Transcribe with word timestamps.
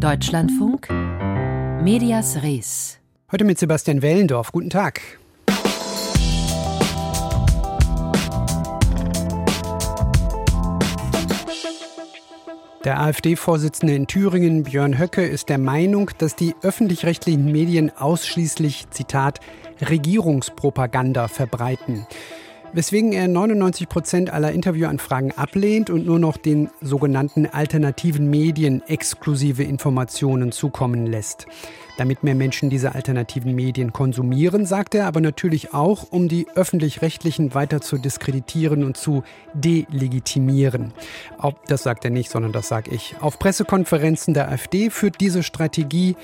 Deutschlandfunk 0.00 0.88
Medias 1.82 2.42
Res. 2.42 2.98
Heute 3.30 3.44
mit 3.44 3.58
Sebastian 3.58 4.00
Wellendorf. 4.00 4.50
Guten 4.50 4.70
Tag. 4.70 5.02
Der 12.82 12.98
AfD-Vorsitzende 12.98 13.94
in 13.94 14.06
Thüringen, 14.06 14.62
Björn 14.62 14.98
Höcke, 14.98 15.26
ist 15.26 15.50
der 15.50 15.58
Meinung, 15.58 16.10
dass 16.16 16.34
die 16.34 16.54
öffentlich-rechtlichen 16.62 17.52
Medien 17.52 17.92
ausschließlich, 17.94 18.88
Zitat, 18.88 19.40
Regierungspropaganda 19.82 21.28
verbreiten 21.28 22.06
weswegen 22.72 23.12
er 23.12 23.28
99 23.28 23.88
Prozent 23.88 24.32
aller 24.32 24.52
Interviewanfragen 24.52 25.32
ablehnt 25.36 25.90
und 25.90 26.06
nur 26.06 26.18
noch 26.18 26.36
den 26.36 26.70
sogenannten 26.80 27.46
alternativen 27.46 28.28
Medien 28.30 28.82
exklusive 28.86 29.62
Informationen 29.62 30.52
zukommen 30.52 31.06
lässt. 31.06 31.46
Damit 31.98 32.22
mehr 32.22 32.34
Menschen 32.34 32.70
diese 32.70 32.94
alternativen 32.94 33.54
Medien 33.54 33.92
konsumieren, 33.92 34.64
sagt 34.64 34.94
er, 34.94 35.06
aber 35.06 35.20
natürlich 35.20 35.74
auch, 35.74 36.06
um 36.10 36.28
die 36.28 36.46
öffentlich-rechtlichen 36.54 37.54
weiter 37.54 37.80
zu 37.80 37.98
diskreditieren 37.98 38.84
und 38.84 38.96
zu 38.96 39.22
delegitimieren. 39.52 40.92
Auch 41.36 41.54
das 41.66 41.82
sagt 41.82 42.04
er 42.04 42.10
nicht, 42.10 42.30
sondern 42.30 42.52
das 42.52 42.68
sage 42.68 42.90
ich. 42.90 43.16
Auf 43.20 43.38
Pressekonferenzen 43.38 44.32
der 44.32 44.48
AfD 44.48 44.88
führt 44.88 45.20
diese 45.20 45.42
Strategie 45.42 46.16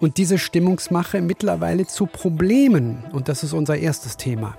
und 0.00 0.16
diese 0.16 0.38
Stimmungsmache 0.38 1.20
mittlerweile 1.20 1.86
zu 1.86 2.06
Problemen. 2.06 3.04
Und 3.12 3.28
das 3.28 3.42
ist 3.42 3.52
unser 3.52 3.76
erstes 3.76 4.16
Thema. 4.16 4.56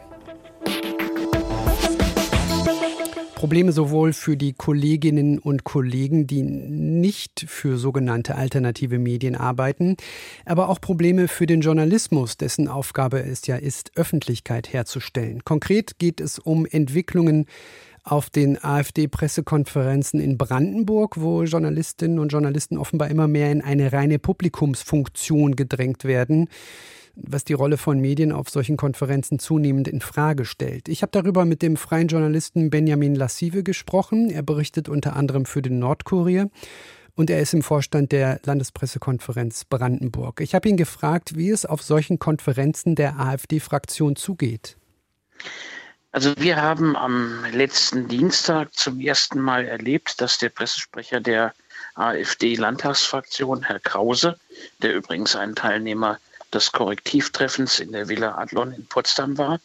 Probleme 3.42 3.72
sowohl 3.72 4.14
für 4.14 4.38
die 4.38 4.54
Kolleginnen 4.54 5.40
und 5.40 5.64
Kollegen, 5.64 6.28
die 6.28 6.44
nicht 6.44 7.44
für 7.48 7.80
sogenannte 7.80 8.36
alternative 8.36 9.00
Medien 9.00 9.36
arbeiten, 9.36 9.98
aber 10.46 10.70
auch 10.70 10.80
Probleme 10.80 11.28
für 11.28 11.48
den 11.48 11.62
Journalismus, 11.62 12.38
dessen 12.38 12.68
Aufgabe 12.68 13.24
es 13.24 13.48
ja 13.48 13.56
ist, 13.56 13.94
Öffentlichkeit 13.96 14.72
herzustellen. 14.74 15.44
Konkret 15.44 15.98
geht 15.98 16.22
es 16.22 16.38
um 16.38 16.68
Entwicklungen 16.68 17.48
auf 18.04 18.30
den 18.30 18.64
AfD-Pressekonferenzen 18.64 20.20
in 20.20 20.38
Brandenburg, 20.38 21.20
wo 21.20 21.42
Journalistinnen 21.42 22.20
und 22.20 22.32
Journalisten 22.32 22.78
offenbar 22.78 23.10
immer 23.10 23.28
mehr 23.28 23.52
in 23.52 23.64
eine 23.64 23.92
reine 23.92 24.20
Publikumsfunktion 24.20 25.56
gedrängt 25.56 26.04
werden 26.04 26.48
was 27.16 27.44
die 27.44 27.54
Rolle 27.54 27.78
von 27.78 28.00
Medien 28.00 28.32
auf 28.32 28.50
solchen 28.50 28.78
Konferenzen 28.78 29.40
zunehmend 29.40 29.88
in 29.88 30.02
Frage 30.02 30.46
stellt. 30.46 30.88
Ich 30.90 31.02
habe 31.02 31.12
darüber 31.12 31.46
mit 31.46 31.62
dem 31.62 31.78
freien 31.78 32.08
Journalisten 32.08 32.70
Benjamin 32.70 33.16
Lassive 33.16 33.64
gesprochen. 33.64 34.30
Er 34.30 34.44
berichtet 34.44 34.90
unter 34.90 35.16
anderem 35.16 35.46
für 35.46 35.62
den 35.62 35.80
Nordkurier 35.80 36.50
und 37.16 37.30
er 37.30 37.40
ist 37.40 37.54
im 37.54 37.62
Vorstand 37.62 38.12
der 38.12 38.40
Landespressekonferenz 38.46 39.66
Brandenburg. 39.66 40.42
Ich 40.42 40.56
habe 40.56 40.70
ihn 40.70 40.78
gefragt, 40.78 41.36
wie 41.36 41.50
es 41.50 41.66
auf 41.66 41.82
solchen 41.82 42.20
Konferenzen 42.20 42.96
der 42.96 43.20
AfD-Fraktion 43.20 44.16
zugeht. 44.16 44.78
Also 46.12 46.34
wir 46.38 46.62
haben 46.62 46.98
am 46.98 47.46
letzten 47.52 48.08
Dienstag 48.08 48.74
zum 48.74 49.00
ersten 49.00 49.40
Mal 49.40 49.66
erlebt, 49.66 50.20
dass 50.20 50.38
der 50.38 50.50
Pressesprecher 50.50 51.22
der 51.22 51.54
AfD-Landtagsfraktion, 51.96 53.64
Herr 53.64 53.80
Krause, 53.80 54.38
der 54.82 54.96
übrigens 54.96 55.36
ein 55.36 55.56
Teilnehmer 55.56 56.20
des 56.54 56.72
Korrektivtreffens 56.72 57.80
in 57.80 57.92
der 57.92 58.10
Villa 58.10 58.38
Adlon 58.38 58.74
in 58.74 58.86
Potsdam 58.86 59.38
war, 59.38 59.60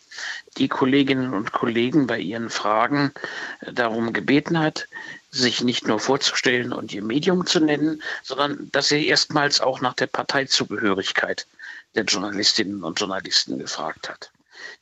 die 0.56 0.69
Kolleginnen 0.69 1.34
und 1.34 1.53
Kollegen 1.53 2.06
bei 2.06 2.19
ihren 2.19 2.51
Fragen 2.51 3.12
äh, 3.61 3.73
darum 3.73 4.12
gebeten 4.12 4.59
hat, 4.59 4.87
sich 5.31 5.62
nicht 5.62 5.87
nur 5.87 6.01
vorzustellen 6.01 6.73
und 6.73 6.92
ihr 6.92 7.03
Medium 7.03 7.47
zu 7.47 7.61
nennen, 7.61 8.03
sondern 8.23 8.70
dass 8.73 8.89
sie 8.89 9.07
erstmals 9.07 9.61
auch 9.61 9.81
nach 9.81 9.95
der 9.95 10.07
Parteizugehörigkeit 10.07 11.47
der 11.95 12.05
Journalistinnen 12.05 12.83
und 12.84 12.98
Journalisten 12.98 13.59
gefragt 13.59 14.09
hat. 14.09 14.31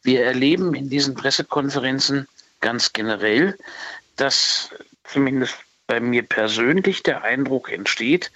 Wir 0.03 0.25
erleben 0.25 0.75
in 0.75 0.91
diesen 0.91 1.15
Pressekonferenzen 1.15 2.29
ganz 2.61 2.93
generell, 2.93 3.57
dass 4.17 4.71
zumindest 5.05 5.57
bei 5.87 6.01
mir 6.01 6.23
persönlich 6.23 7.03
der 7.03 7.23
Eindruck 7.23 7.71
entsteht, 7.71 8.31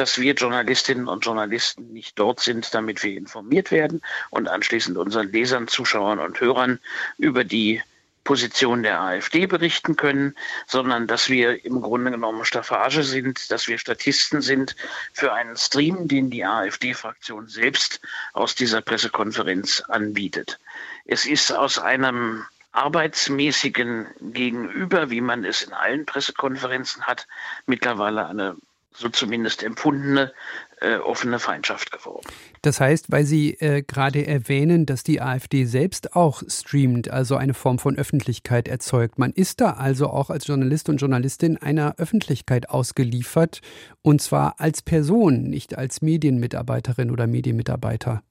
dass 0.00 0.18
wir 0.18 0.32
Journalistinnen 0.32 1.08
und 1.08 1.26
Journalisten 1.26 1.92
nicht 1.92 2.18
dort 2.18 2.40
sind, 2.40 2.72
damit 2.72 3.02
wir 3.02 3.18
informiert 3.18 3.70
werden 3.70 4.00
und 4.30 4.48
anschließend 4.48 4.96
unseren 4.96 5.30
Lesern, 5.30 5.68
Zuschauern 5.68 6.18
und 6.18 6.40
Hörern 6.40 6.78
über 7.18 7.44
die 7.44 7.82
Position 8.24 8.82
der 8.82 8.98
AfD 8.98 9.44
berichten 9.44 9.96
können, 9.96 10.34
sondern 10.66 11.06
dass 11.06 11.28
wir 11.28 11.66
im 11.66 11.82
Grunde 11.82 12.12
genommen 12.12 12.46
Staffage 12.46 13.02
sind, 13.02 13.50
dass 13.50 13.68
wir 13.68 13.76
Statisten 13.76 14.40
sind 14.40 14.74
für 15.12 15.34
einen 15.34 15.58
Stream, 15.58 16.08
den 16.08 16.30
die 16.30 16.46
AfD-Fraktion 16.46 17.46
selbst 17.48 18.00
aus 18.32 18.54
dieser 18.54 18.80
Pressekonferenz 18.80 19.82
anbietet. 19.88 20.58
Es 21.04 21.26
ist 21.26 21.52
aus 21.52 21.78
einem 21.78 22.46
arbeitsmäßigen 22.72 24.06
Gegenüber, 24.32 25.10
wie 25.10 25.20
man 25.20 25.44
es 25.44 25.60
in 25.60 25.74
allen 25.74 26.06
Pressekonferenzen 26.06 27.06
hat, 27.06 27.26
mittlerweile 27.66 28.26
eine 28.26 28.56
so 28.92 29.08
zumindest 29.08 29.62
empfundene 29.62 30.32
äh, 30.80 30.96
offene 30.96 31.38
Feindschaft 31.38 31.92
geworden. 31.92 32.26
Das 32.62 32.80
heißt, 32.80 33.12
weil 33.12 33.24
Sie 33.24 33.54
äh, 33.54 33.82
gerade 33.82 34.26
erwähnen, 34.26 34.86
dass 34.86 35.02
die 35.02 35.20
AfD 35.20 35.64
selbst 35.64 36.16
auch 36.16 36.42
streamt, 36.48 37.10
also 37.10 37.36
eine 37.36 37.54
Form 37.54 37.78
von 37.78 37.96
Öffentlichkeit 37.96 38.66
erzeugt. 38.66 39.18
Man 39.18 39.32
ist 39.32 39.60
da 39.60 39.72
also 39.72 40.08
auch 40.08 40.30
als 40.30 40.46
Journalist 40.46 40.88
und 40.88 40.96
Journalistin 40.96 41.56
einer 41.56 41.94
Öffentlichkeit 41.98 42.70
ausgeliefert 42.70 43.60
und 44.02 44.22
zwar 44.22 44.54
als 44.58 44.82
Person, 44.82 45.42
nicht 45.44 45.76
als 45.76 46.02
Medienmitarbeiterin 46.02 47.10
oder 47.10 47.26
Medienmitarbeiter. 47.26 48.22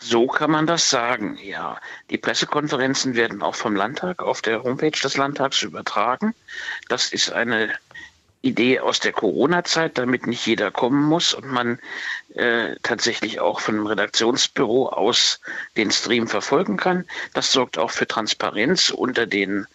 So 0.00 0.28
kann 0.28 0.52
man 0.52 0.66
das 0.66 0.90
sagen, 0.90 1.36
ja. 1.42 1.80
Die 2.10 2.18
Pressekonferenzen 2.18 3.14
werden 3.14 3.42
auch 3.42 3.56
vom 3.56 3.74
Landtag 3.74 4.22
auf 4.22 4.42
der 4.42 4.62
Homepage 4.62 4.90
des 4.90 5.16
Landtags 5.16 5.62
übertragen. 5.62 6.34
Das 6.88 7.12
ist 7.12 7.32
eine 7.32 7.70
Idee 8.42 8.80
aus 8.80 9.00
der 9.00 9.12
Corona-Zeit, 9.12 9.98
damit 9.98 10.26
nicht 10.26 10.46
jeder 10.46 10.70
kommen 10.70 11.02
muss 11.02 11.34
und 11.34 11.46
man 11.46 11.78
äh, 12.34 12.76
tatsächlich 12.82 13.40
auch 13.40 13.60
von 13.60 13.74
einem 13.74 13.86
Redaktionsbüro 13.86 14.88
aus 14.88 15.40
den 15.76 15.90
Stream 15.90 16.28
verfolgen 16.28 16.76
kann. 16.76 17.04
Das 17.34 17.52
sorgt 17.52 17.78
auch 17.78 17.90
für 17.90 18.06
Transparenz 18.06 18.90
unter 18.90 19.26
den 19.26 19.66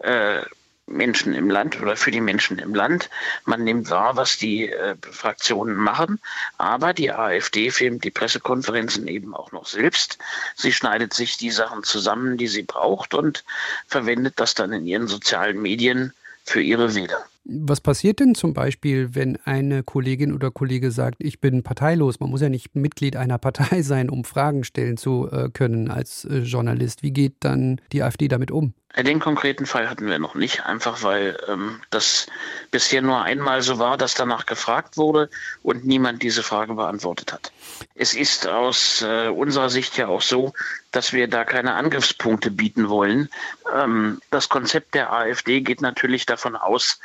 äh, 0.00 0.42
Menschen 0.86 1.32
im 1.34 1.48
Land 1.48 1.80
oder 1.80 1.96
für 1.96 2.10
die 2.10 2.20
Menschen 2.20 2.58
im 2.58 2.74
Land. 2.74 3.08
Man 3.44 3.64
nimmt 3.64 3.88
wahr, 3.90 4.16
was 4.16 4.36
die 4.36 4.68
äh, 4.68 4.96
Fraktionen 5.10 5.76
machen, 5.76 6.20
aber 6.58 6.92
die 6.92 7.12
AfD 7.12 7.70
filmt 7.70 8.04
die 8.04 8.10
Pressekonferenzen 8.10 9.06
eben 9.08 9.34
auch 9.34 9.52
noch 9.52 9.66
selbst. 9.66 10.18
Sie 10.56 10.72
schneidet 10.72 11.14
sich 11.14 11.36
die 11.36 11.50
Sachen 11.50 11.82
zusammen, 11.84 12.36
die 12.36 12.48
sie 12.48 12.62
braucht 12.62 13.14
und 13.14 13.44
verwendet 13.86 14.34
das 14.36 14.54
dann 14.54 14.72
in 14.72 14.86
ihren 14.86 15.08
sozialen 15.08 15.62
Medien 15.62 16.12
für 16.44 16.60
ihre 16.60 16.94
Wähler. 16.94 17.24
Was 17.44 17.80
passiert 17.80 18.20
denn 18.20 18.36
zum 18.36 18.54
Beispiel, 18.54 19.16
wenn 19.16 19.36
eine 19.44 19.82
Kollegin 19.82 20.32
oder 20.32 20.52
Kollege 20.52 20.92
sagt, 20.92 21.16
ich 21.18 21.40
bin 21.40 21.64
parteilos? 21.64 22.20
Man 22.20 22.30
muss 22.30 22.40
ja 22.40 22.48
nicht 22.48 22.76
Mitglied 22.76 23.16
einer 23.16 23.38
Partei 23.42 23.82
sein, 23.82 24.10
um 24.10 24.24
Fragen 24.24 24.62
stellen 24.64 24.96
zu 24.96 25.28
äh, 25.30 25.48
können 25.50 25.90
als 25.90 26.24
äh, 26.24 26.38
Journalist. 26.38 27.02
Wie 27.02 27.12
geht 27.12 27.36
dann 27.40 27.80
die 27.92 28.02
AfD 28.02 28.28
damit 28.28 28.50
um? 28.52 28.74
Den 28.96 29.20
konkreten 29.20 29.64
Fall 29.64 29.88
hatten 29.88 30.06
wir 30.06 30.18
noch 30.18 30.34
nicht, 30.34 30.66
einfach 30.66 31.02
weil 31.02 31.38
ähm, 31.48 31.80
das 31.88 32.26
bisher 32.70 33.00
nur 33.00 33.22
einmal 33.22 33.62
so 33.62 33.78
war, 33.78 33.96
dass 33.96 34.14
danach 34.14 34.44
gefragt 34.44 34.98
wurde 34.98 35.30
und 35.62 35.86
niemand 35.86 36.22
diese 36.22 36.42
Frage 36.42 36.74
beantwortet 36.74 37.32
hat. 37.32 37.52
Es 37.94 38.12
ist 38.12 38.46
aus 38.46 39.00
äh, 39.00 39.28
unserer 39.28 39.70
Sicht 39.70 39.96
ja 39.96 40.08
auch 40.08 40.20
so, 40.20 40.52
dass 40.92 41.14
wir 41.14 41.26
da 41.26 41.44
keine 41.44 41.72
Angriffspunkte 41.72 42.50
bieten 42.50 42.90
wollen. 42.90 43.30
Ähm, 43.74 44.20
das 44.30 44.50
Konzept 44.50 44.94
der 44.94 45.10
AfD 45.10 45.62
geht 45.62 45.80
natürlich 45.80 46.26
davon 46.26 46.54
aus, 46.54 47.00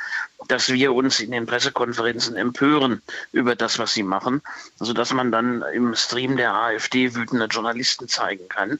dass 0.46 0.68
wir 0.68 0.92
uns 0.92 1.20
in 1.20 1.30
den 1.30 1.46
Pressekonferenzen 1.46 2.36
empören 2.36 3.00
über 3.32 3.56
das, 3.56 3.78
was 3.78 3.94
sie 3.94 4.02
machen, 4.02 4.42
sodass 4.78 5.14
man 5.14 5.32
dann 5.32 5.62
im 5.72 5.94
Stream 5.94 6.36
der 6.36 6.54
AfD 6.54 7.14
wütende 7.14 7.46
Journalisten 7.46 8.08
zeigen 8.08 8.46
kann 8.50 8.78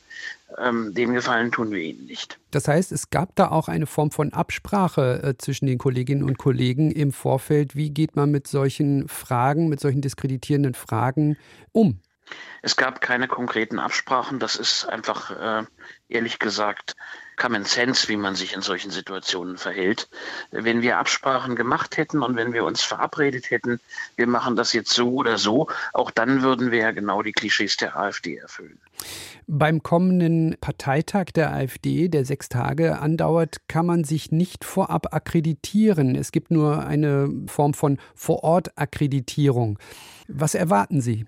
ähm, 0.56 0.94
den 0.94 1.12
Gefallen 1.12 1.52
tun 1.52 1.70
wir 1.70 1.80
ihnen 1.80 2.06
nicht. 2.06 2.38
Das 2.50 2.68
heißt, 2.68 2.92
es 2.92 3.10
gab 3.10 3.34
da 3.36 3.50
auch 3.50 3.68
eine 3.68 3.86
Form 3.86 4.10
von 4.10 4.32
Absprache 4.32 5.22
äh, 5.22 5.34
zwischen 5.36 5.66
den 5.66 5.78
Kolleginnen 5.78 6.22
und 6.22 6.38
Kollegen 6.38 6.90
im 6.90 7.12
Vorfeld. 7.12 7.76
Wie 7.76 7.90
geht 7.90 8.16
man 8.16 8.30
mit 8.30 8.46
solchen 8.46 9.08
Fragen, 9.08 9.68
mit 9.68 9.80
solchen 9.80 10.00
diskreditierenden 10.00 10.74
Fragen 10.74 11.36
um? 11.72 12.00
Es 12.62 12.76
gab 12.76 13.00
keine 13.00 13.28
konkreten 13.28 13.78
Absprachen. 13.78 14.38
Das 14.38 14.56
ist 14.56 14.84
einfach, 14.84 15.30
äh, 15.30 15.64
ehrlich 16.08 16.38
gesagt, 16.38 16.96
Common 17.38 17.64
Sense, 17.64 18.08
wie 18.08 18.16
man 18.16 18.34
sich 18.34 18.52
in 18.52 18.62
solchen 18.62 18.90
Situationen 18.90 19.56
verhält. 19.58 20.08
Wenn 20.50 20.82
wir 20.82 20.98
Absprachen 20.98 21.54
gemacht 21.54 21.96
hätten 21.96 22.22
und 22.22 22.36
wenn 22.36 22.52
wir 22.52 22.64
uns 22.64 22.82
verabredet 22.82 23.50
hätten, 23.50 23.80
wir 24.16 24.26
machen 24.26 24.56
das 24.56 24.72
jetzt 24.72 24.92
so 24.92 25.14
oder 25.14 25.38
so, 25.38 25.68
auch 25.92 26.10
dann 26.10 26.42
würden 26.42 26.72
wir 26.72 26.78
ja 26.80 26.90
genau 26.90 27.22
die 27.22 27.32
Klischees 27.32 27.76
der 27.76 27.96
AfD 27.96 28.36
erfüllen. 28.36 28.78
Beim 29.46 29.82
kommenden 29.82 30.56
Parteitag 30.60 31.26
der 31.26 31.52
AfD, 31.52 32.08
der 32.08 32.24
sechs 32.24 32.48
Tage 32.48 32.98
andauert, 32.98 33.68
kann 33.68 33.86
man 33.86 34.02
sich 34.02 34.32
nicht 34.32 34.64
vorab 34.64 35.14
akkreditieren. 35.14 36.16
Es 36.16 36.32
gibt 36.32 36.50
nur 36.50 36.84
eine 36.84 37.30
Form 37.46 37.72
von 37.72 37.98
Vorort-Akkreditierung. 38.16 39.78
Was 40.26 40.54
erwarten 40.54 41.00
Sie? 41.00 41.26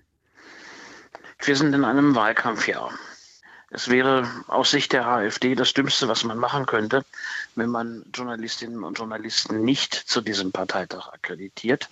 Wir 1.43 1.55
sind 1.55 1.73
in 1.73 1.85
einem 1.85 2.15
Wahlkampfjahr. 2.15 2.91
Es 3.71 3.89
wäre 3.89 4.29
aus 4.47 4.69
Sicht 4.69 4.91
der 4.91 5.07
AfD 5.07 5.55
das 5.55 5.73
Dümmste, 5.73 6.07
was 6.07 6.23
man 6.23 6.37
machen 6.37 6.65
könnte, 6.65 7.03
wenn 7.55 7.69
man 7.69 8.03
Journalistinnen 8.13 8.83
und 8.83 8.99
Journalisten 8.99 9.63
nicht 9.63 9.93
zu 9.95 10.21
diesem 10.21 10.51
Parteitag 10.51 11.07
akkreditiert. 11.07 11.89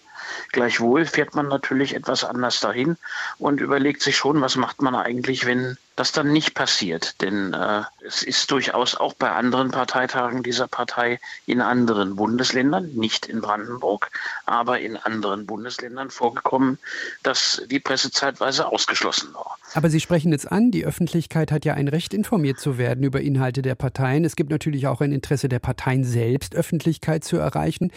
Gleichwohl 0.51 1.05
fährt 1.05 1.35
man 1.35 1.47
natürlich 1.47 1.95
etwas 1.95 2.25
anders 2.25 2.59
dahin 2.59 2.97
und 3.37 3.61
überlegt 3.61 4.01
sich 4.01 4.17
schon, 4.17 4.41
was 4.41 4.55
macht 4.57 4.81
man 4.81 4.93
eigentlich, 4.93 5.45
wenn 5.45 5.77
das 5.99 6.13
dann 6.13 6.31
nicht 6.31 6.53
passiert. 6.53 7.21
Denn 7.21 7.53
äh, 7.53 7.83
es 8.07 8.23
ist 8.23 8.49
durchaus 8.51 8.95
auch 8.95 9.13
bei 9.13 9.31
anderen 9.31 9.69
Parteitagen 9.69 10.43
dieser 10.43 10.67
Partei 10.67 11.19
in 11.45 11.59
anderen 11.59 12.15
Bundesländern, 12.15 12.89
nicht 12.93 13.25
in 13.25 13.41
Brandenburg, 13.41 14.09
aber 14.45 14.79
in 14.79 14.95
anderen 14.95 15.45
Bundesländern 15.45 16.09
vorgekommen, 16.09 16.79
dass 17.21 17.61
die 17.69 17.81
Presse 17.81 18.11
zeitweise 18.11 18.67
ausgeschlossen 18.67 19.33
war. 19.33 19.58
Aber 19.73 19.89
Sie 19.89 19.99
sprechen 19.99 20.31
jetzt 20.31 20.51
an, 20.51 20.71
die 20.71 20.85
Öffentlichkeit 20.85 21.51
hat 21.51 21.63
ja 21.63 21.75
ein 21.75 21.87
Recht, 21.87 22.13
informiert 22.13 22.59
zu 22.59 22.77
werden 22.77 23.03
über 23.03 23.21
Inhalte 23.21 23.61
der 23.61 23.75
Parteien. 23.75 24.25
Es 24.25 24.35
gibt 24.35 24.49
natürlich 24.49 24.87
auch 24.87 25.01
ein 25.01 25.11
Interesse 25.11 25.47
der 25.47 25.59
Parteien 25.59 26.03
selbst, 26.03 26.55
Öffentlichkeit 26.55 27.23
zu 27.23 27.37
erreichen. 27.37 27.91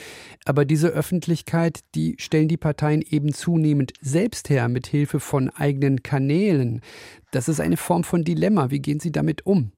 Aber 0.44 0.64
diese 0.64 0.88
Öffentlichkeit, 0.88 1.80
die 1.94 2.16
stellen 2.18 2.48
die 2.48 2.58
Parteien 2.58 3.02
eben 3.02 3.32
zunehmend 3.32 3.94
selbst 4.00 4.50
her, 4.50 4.68
mit 4.68 4.86
Hilfe 4.86 5.18
von 5.18 5.48
eigenen 5.48 6.02
Kanälen. 6.02 6.82
Das 7.30 7.48
ist 7.48 7.60
eine 7.60 7.78
Form 7.78 8.04
von 8.04 8.24
Dilemma. 8.24 8.70
Wie 8.70 8.80
gehen 8.80 9.00
Sie 9.00 9.12
damit 9.12 9.46
um? 9.46 9.72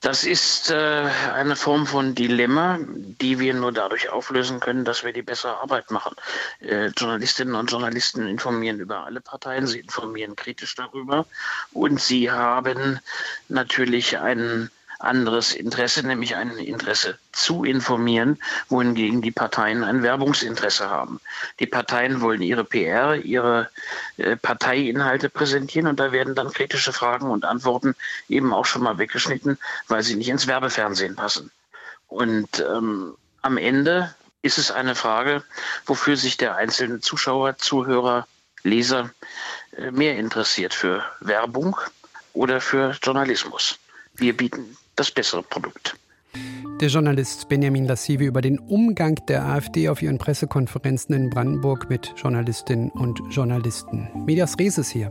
Das 0.00 0.24
ist 0.24 0.70
äh, 0.70 1.10
eine 1.34 1.56
Form 1.56 1.86
von 1.86 2.14
Dilemma, 2.14 2.78
die 2.80 3.38
wir 3.38 3.52
nur 3.52 3.70
dadurch 3.70 4.08
auflösen 4.08 4.58
können, 4.58 4.86
dass 4.86 5.04
wir 5.04 5.12
die 5.12 5.20
bessere 5.20 5.58
Arbeit 5.58 5.90
machen. 5.90 6.16
Äh, 6.60 6.86
Journalistinnen 6.96 7.54
und 7.54 7.70
Journalisten 7.70 8.26
informieren 8.26 8.80
über 8.80 9.04
alle 9.04 9.20
Parteien, 9.20 9.66
sie 9.66 9.80
informieren 9.80 10.36
kritisch 10.36 10.74
darüber 10.74 11.26
und 11.72 12.00
sie 12.00 12.30
haben 12.30 12.98
natürlich 13.48 14.18
einen 14.18 14.70
anderes 15.00 15.54
Interesse, 15.54 16.06
nämlich 16.06 16.36
ein 16.36 16.50
Interesse 16.58 17.18
zu 17.32 17.64
informieren, 17.64 18.38
wohingegen 18.68 19.22
die 19.22 19.30
Parteien 19.30 19.82
ein 19.82 20.02
Werbungsinteresse 20.02 20.88
haben. 20.88 21.20
Die 21.58 21.66
Parteien 21.66 22.20
wollen 22.20 22.42
ihre 22.42 22.64
PR, 22.64 23.16
ihre 23.16 23.70
äh, 24.18 24.36
Parteiinhalte 24.36 25.30
präsentieren 25.30 25.86
und 25.86 25.98
da 25.98 26.12
werden 26.12 26.34
dann 26.34 26.52
kritische 26.52 26.92
Fragen 26.92 27.30
und 27.30 27.44
Antworten 27.44 27.94
eben 28.28 28.52
auch 28.52 28.66
schon 28.66 28.82
mal 28.82 28.98
weggeschnitten, 28.98 29.58
weil 29.88 30.02
sie 30.02 30.16
nicht 30.16 30.28
ins 30.28 30.46
Werbefernsehen 30.46 31.16
passen. 31.16 31.50
Und 32.08 32.60
ähm, 32.60 33.14
am 33.42 33.56
Ende 33.56 34.14
ist 34.42 34.58
es 34.58 34.70
eine 34.70 34.94
Frage, 34.94 35.42
wofür 35.86 36.16
sich 36.16 36.36
der 36.36 36.56
einzelne 36.56 37.00
Zuschauer, 37.00 37.56
Zuhörer, 37.56 38.26
Leser 38.62 39.10
äh, 39.76 39.90
mehr 39.90 40.16
interessiert 40.18 40.74
für 40.74 41.04
Werbung 41.20 41.76
oder 42.34 42.60
für 42.60 42.96
Journalismus. 43.02 43.78
Wir 44.14 44.36
bieten 44.36 44.76
das 45.00 45.10
bessere 45.10 45.42
Produkt. 45.42 45.96
Der 46.80 46.88
Journalist 46.88 47.48
Benjamin 47.48 47.86
Lassive 47.86 48.24
über 48.24 48.42
den 48.42 48.58
Umgang 48.58 49.16
der 49.26 49.44
AfD 49.44 49.88
auf 49.88 50.02
ihren 50.02 50.18
Pressekonferenzen 50.18 51.14
in 51.14 51.30
Brandenburg 51.30 51.88
mit 51.88 52.12
Journalistinnen 52.16 52.90
und 52.90 53.20
Journalisten. 53.30 54.08
Medias 54.26 54.58
Res 54.58 54.76
ist 54.78 54.90
hier. 54.90 55.10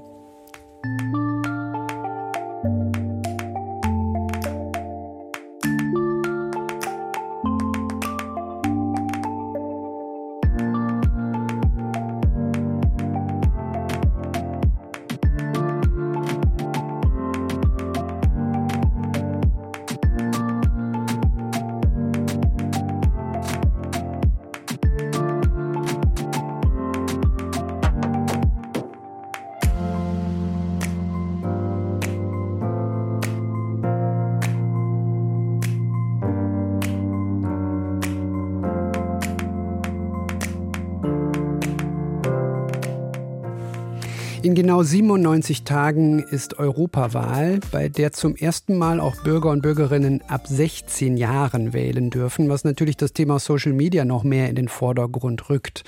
In 44.41 44.55
genau 44.55 44.83
97 44.83 45.65
Tagen 45.65 46.19
ist 46.19 46.59
Europawahl, 46.59 47.59
bei 47.73 47.89
der 47.89 48.13
zum 48.13 48.37
ersten 48.37 48.77
Mal 48.77 49.01
auch 49.01 49.17
Bürger 49.17 49.49
und 49.49 49.61
Bürgerinnen 49.61 50.23
ab 50.29 50.47
16 50.47 51.17
Jahren 51.17 51.73
wählen 51.73 52.09
dürfen, 52.09 52.47
was 52.47 52.63
natürlich 52.63 52.95
das 52.95 53.11
Thema 53.11 53.39
Social 53.39 53.73
Media 53.73 54.05
noch 54.05 54.23
mehr 54.23 54.47
in 54.47 54.55
den 54.55 54.69
Vordergrund 54.69 55.49
rückt. 55.49 55.83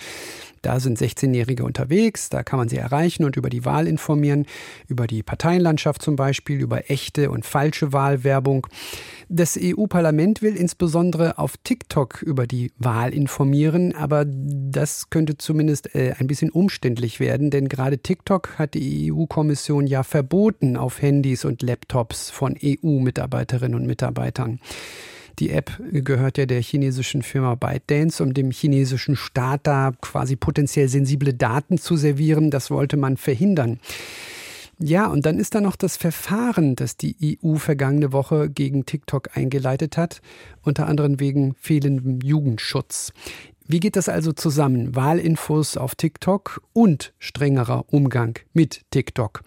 Da 0.62 0.80
sind 0.80 1.00
16-Jährige 1.00 1.64
unterwegs, 1.64 2.30
da 2.30 2.44
kann 2.44 2.60
man 2.60 2.70
sie 2.70 2.78
erreichen 2.78 3.24
und 3.24 3.36
über 3.36 3.50
die 3.50 3.66
Wahl 3.66 3.88
informieren, 3.88 4.46
über 4.88 5.08
die 5.08 5.24
Parteienlandschaft 5.24 6.02
zum 6.02 6.16
Beispiel, 6.16 6.60
über 6.60 6.90
echte 6.90 7.32
und 7.32 7.46
falsche 7.46 7.94
Wahlwerbung. 7.94 8.68
Das 9.30 9.58
EU-Parlament 9.60 10.42
will 10.42 10.56
insbesondere 10.56 11.38
auf 11.38 11.56
TikTok 11.58 12.22
über 12.22 12.46
die 12.46 12.72
Wahl 12.78 13.14
informieren, 13.14 13.96
aber 13.96 14.26
das 14.26 15.10
könnte 15.10 15.38
zumindest 15.38 15.96
äh, 15.96 16.14
ein 16.20 16.28
bisschen 16.28 16.52
umständlich 16.52 17.20
werden, 17.20 17.50
denn 17.50 17.68
gerade 17.68 18.00
TikTok 18.00 18.60
hat 18.60 18.74
die 18.74 19.12
EU-Kommission 19.12 19.88
ja 19.88 20.04
verboten 20.04 20.78
auf 20.78 21.02
Handys 21.02 21.46
und 21.46 21.62
Laptops 21.62 22.30
von 22.30 22.58
EU-Mitarbeiterinnen 22.62 23.80
und 23.80 23.88
Mitarbeitern. 23.88 24.60
Die 25.42 25.50
App 25.50 25.72
gehört 25.92 26.38
ja 26.38 26.46
der 26.46 26.62
chinesischen 26.62 27.24
Firma 27.24 27.56
ByteDance, 27.56 28.22
um 28.22 28.36
dem 28.36 28.52
chinesischen 28.52 29.16
Staat 29.16 29.62
da 29.64 29.92
quasi 30.00 30.36
potenziell 30.36 30.88
sensible 30.88 31.34
Daten 31.34 31.80
zu 31.80 31.98
servieren. 31.98 32.52
Das 32.52 32.70
wollte 32.70 32.96
man 32.96 33.18
verhindern. 33.18 33.80
Ja, 34.78 35.08
und 35.08 35.26
dann 35.26 35.40
ist 35.40 35.56
da 35.56 35.62
noch 35.62 35.76
das 35.76 35.98
Verfahren, 35.98 36.76
das 36.76 36.96
die 36.96 37.40
EU 37.44 37.56
vergangene 37.56 38.14
Woche 38.14 38.52
gegen 38.52 38.86
TikTok 38.86 39.36
eingeleitet 39.36 39.98
hat, 39.98 40.22
unter 40.62 40.86
anderem 40.88 41.20
wegen 41.20 41.56
fehlendem 41.60 42.20
Jugendschutz. 42.22 43.12
Wie 43.68 43.80
geht 43.80 43.96
das 43.96 44.10
also 44.10 44.34
zusammen? 44.34 44.96
Wahlinfos 44.96 45.76
auf 45.76 45.96
TikTok 45.96 46.62
und 46.72 47.14
strengerer 47.18 47.92
Umgang 47.92 48.38
mit 48.54 48.82
TikTok. 48.92 49.42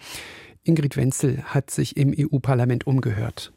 Ingrid 0.65 0.97
Wenzel 0.97 1.45
hat 1.45 1.71
sich 1.71 1.97
im 1.97 2.13
EU-Parlament 2.19 2.85
umgehört. 2.85 3.53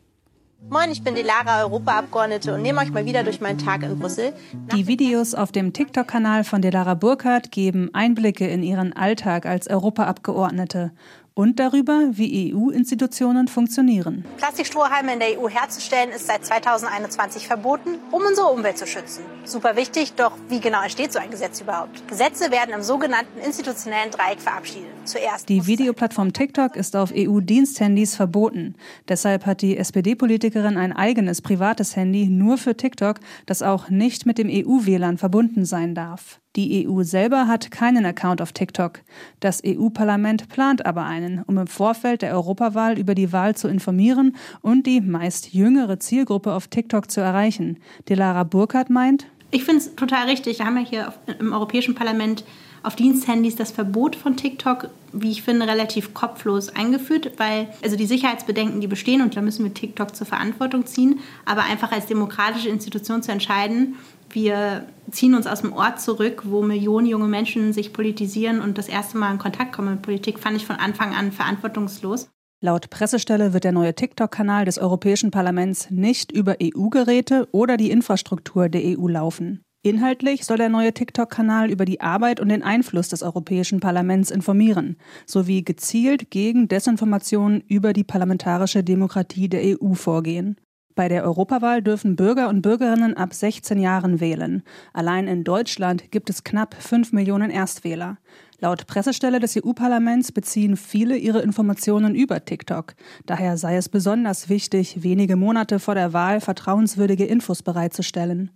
Moin, 0.70 0.92
ich 0.92 1.04
bin 1.04 1.16
die 1.16 1.22
Lara, 1.22 1.62
Europaabgeordnete 1.64 2.54
und 2.54 2.62
nehme 2.62 2.82
euch 2.82 2.92
mal 2.92 3.06
wieder 3.06 3.24
durch 3.24 3.40
meinen 3.40 3.58
Tag 3.58 3.84
in 3.84 3.98
Brüssel. 3.98 4.34
Die 4.76 4.88
Videos 4.88 5.34
auf 5.34 5.52
dem 5.52 5.72
TikTok-Kanal 5.72 6.44
von 6.44 6.62
Delara 6.62 6.94
Burkhardt 6.94 7.52
geben 7.52 7.90
Einblicke 7.94 8.48
in 8.48 8.64
ihren 8.64 8.92
Alltag 8.94 9.46
als 9.46 9.70
Europaabgeordnete 9.70 10.92
und 11.38 11.60
darüber, 11.60 12.10
wie 12.14 12.52
EU-Institutionen 12.52 13.48
funktionieren. 13.48 14.26
Plastikstrohhalme 14.38 15.14
in 15.14 15.20
der 15.20 15.40
EU 15.40 15.48
herzustellen 15.48 16.10
ist 16.10 16.26
seit 16.26 16.44
2021 16.44 17.46
verboten, 17.46 18.00
um 18.10 18.24
unsere 18.24 18.48
Umwelt 18.48 18.80
zu 18.80 18.88
schützen. 18.88 19.24
Super 19.46 19.76
wichtig, 19.76 20.14
doch 20.14 20.32
wie 20.50 20.60
genau 20.60 20.82
entsteht 20.82 21.14
so 21.14 21.20
ein 21.20 21.30
Gesetz 21.30 21.62
überhaupt? 21.62 22.08
Gesetze 22.08 22.50
werden 22.50 22.74
im 22.74 22.82
sogenannten 22.82 23.40
institutionellen 23.40 24.10
Dreieck 24.10 24.42
verabschiedet. 24.42 24.90
Zuerst 25.06 25.48
die 25.48 25.68
Videoplattform 25.68 26.34
TikTok 26.34 26.76
ist 26.76 26.96
auf 26.96 27.14
EU-Diensthandys 27.16 28.16
verboten. 28.16 28.74
Deshalb 29.08 29.46
hat 29.46 29.62
die 29.62 29.78
SPD-Politikerin 29.78 30.76
ein 30.76 30.92
eigenes 30.92 31.44
privates 31.44 31.96
Handy 31.96 32.26
nur 32.30 32.58
für 32.58 32.76
TikTok, 32.76 33.20
das 33.46 33.62
auch 33.62 33.90
nicht 33.90 34.26
mit 34.26 34.40
dem 34.40 34.50
EU-WLAN 34.50 35.20
verbunden 35.20 35.66
sein 35.66 35.94
darf. 35.94 36.40
Die 36.56 36.88
EU 36.88 37.04
selber 37.04 37.48
hat 37.48 37.70
keinen 37.70 38.06
Account 38.06 38.42
auf 38.42 38.52
TikTok. 38.52 39.02
Das 39.40 39.62
EU-Parlament 39.66 40.50
plant 40.50 40.86
aber 40.86 41.04
einen, 41.04 41.44
um 41.44 41.58
im 41.58 41.68
Vorfeld 41.68 42.24
der 42.24 42.34
Europawahl 42.34 42.98
über 42.98 43.14
die 43.14 43.32
Wahl 43.32 43.56
zu 43.56 43.68
informieren 43.68 44.36
und 44.62 44.88
die 44.88 45.02
meist 45.02 45.54
jüngere 45.54 46.00
Zielgruppe 46.00 46.54
auf 46.54 46.68
TikTok 46.68 47.12
zu 47.12 47.22
erreichen. 47.22 47.78
Delara 48.10 48.44
Burkhardt 48.44 48.90
meint, 48.90 49.28
ich 49.50 49.64
finde 49.64 49.80
es 49.80 49.96
total 49.96 50.28
richtig. 50.28 50.60
Wir 50.60 50.66
haben 50.66 50.78
ja 50.78 50.84
hier 50.84 51.14
im 51.40 51.54
Europäischen 51.54 51.96
Parlament 51.96 52.44
auf 52.84 52.96
Diensthandys 52.96 53.56
das 53.56 53.72
Verbot 53.72 54.16
von 54.16 54.36
TikTok, 54.36 54.90
wie 55.14 55.32
ich 55.32 55.42
finde, 55.42 55.68
relativ 55.68 56.14
kopflos 56.14 56.70
eingeführt, 56.70 57.32
weil 57.38 57.70
also 57.82 57.96
die 57.96 58.06
Sicherheitsbedenken, 58.06 58.82
die 58.82 58.88
bestehen, 58.88 59.22
und 59.22 59.36
da 59.36 59.42
müssen 59.42 59.64
wir 59.64 59.74
TikTok 59.74 60.16
zur 60.16 60.28
Verantwortung 60.28 60.86
ziehen, 60.86 61.20
aber 61.46 61.64
einfach 61.64 61.92
als 61.92 62.08
demokratische 62.08 62.70
Institution 62.70 63.24
zu 63.24 63.32
entscheiden, 63.32 63.96
wir 64.38 64.86
ziehen 65.10 65.34
uns 65.34 65.48
aus 65.48 65.62
dem 65.62 65.74
Ort 65.74 66.00
zurück, 66.00 66.44
wo 66.46 66.62
Millionen 66.62 67.08
junge 67.08 67.28
Menschen 67.28 67.74
sich 67.74 67.92
politisieren 67.92 68.62
und 68.62 68.78
das 68.78 68.88
erste 68.88 69.18
Mal 69.18 69.32
in 69.32 69.40
Kontakt 69.40 69.74
kommen 69.74 69.96
mit 69.96 70.04
Politik, 70.04 70.38
fand 70.38 70.56
ich 70.56 70.66
von 70.68 70.76
Anfang 70.76 71.16
an 71.16 71.32
verantwortungslos. 71.32 72.30
Laut 72.62 72.92
Pressestelle 72.92 73.54
wird 73.54 73.64
der 73.64 73.72
neue 73.72 73.96
TikTok-Kanal 73.96 74.66
des 74.66 74.78
Europäischen 74.78 75.32
Parlaments 75.32 75.90
nicht 75.90 76.32
über 76.32 76.58
EU-Geräte 76.62 77.48
oder 77.52 77.78
die 77.78 77.90
Infrastruktur 77.90 78.70
der 78.70 79.00
EU 79.00 79.08
laufen. 79.08 79.64
Inhaltlich 79.82 80.46
soll 80.46 80.58
der 80.58 80.70
neue 80.70 80.94
TikTok-Kanal 80.94 81.72
über 81.72 81.86
die 81.86 82.02
Arbeit 82.02 82.40
und 82.40 82.50
den 82.50 82.62
Einfluss 82.62 83.10
des 83.10 83.24
Europäischen 83.24 83.80
Parlaments 83.80 84.30
informieren, 84.30 84.98
sowie 85.26 85.64
gezielt 85.64 86.30
gegen 86.30 86.68
Desinformationen 86.68 87.64
über 87.68 87.92
die 87.94 88.04
parlamentarische 88.04 88.84
Demokratie 88.84 89.50
der 89.50 89.82
EU 89.82 89.94
vorgehen. 89.94 90.58
Bei 90.98 91.10
der 91.10 91.24
Europawahl 91.26 91.84
dürfen 91.84 92.16
Bürger 92.16 92.50
und 92.50 92.64
Bürgerinnen 92.64 93.16
ab 93.16 93.32
16 93.32 93.78
Jahren 93.80 94.20
wählen. 94.20 94.64
Allein 94.94 95.28
in 95.28 95.44
Deutschland 95.44 96.10
gibt 96.10 96.28
es 96.32 96.44
knapp 96.44 96.74
5 96.74 97.14
Millionen 97.14 97.52
Erstwähler. 97.52 98.18
Laut 98.62 98.88
Pressestelle 98.88 99.40
des 99.40 99.56
EU-Parlaments 99.56 100.32
beziehen 100.32 100.76
viele 100.76 101.16
ihre 101.16 101.44
Informationen 101.44 102.16
über 102.16 102.44
TikTok. 102.44 102.96
Daher 103.28 103.58
sei 103.58 103.76
es 103.76 103.90
besonders 103.90 104.50
wichtig, 104.50 105.04
wenige 105.04 105.36
Monate 105.36 105.78
vor 105.78 105.94
der 105.94 106.14
Wahl 106.14 106.42
vertrauenswürdige 106.42 107.26
Infos 107.26 107.62
bereitzustellen. 107.62 108.50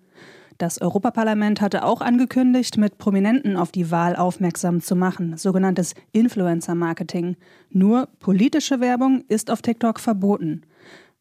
Das 0.57 0.81
Europaparlament 0.81 1.61
hatte 1.61 1.85
auch 1.85 2.01
angekündigt, 2.01 2.75
mit 2.75 2.97
Prominenten 2.97 3.55
auf 3.55 3.71
die 3.71 3.91
Wahl 3.91 4.15
aufmerksam 4.15 4.81
zu 4.81 4.95
machen, 4.95 5.37
sogenanntes 5.37 5.93
Influencer-Marketing. 6.11 7.35
Nur 7.69 8.07
politische 8.19 8.79
Werbung 8.79 9.23
ist 9.27 9.51
auf 9.51 9.61
TikTok 9.61 9.99
verboten. 9.99 10.63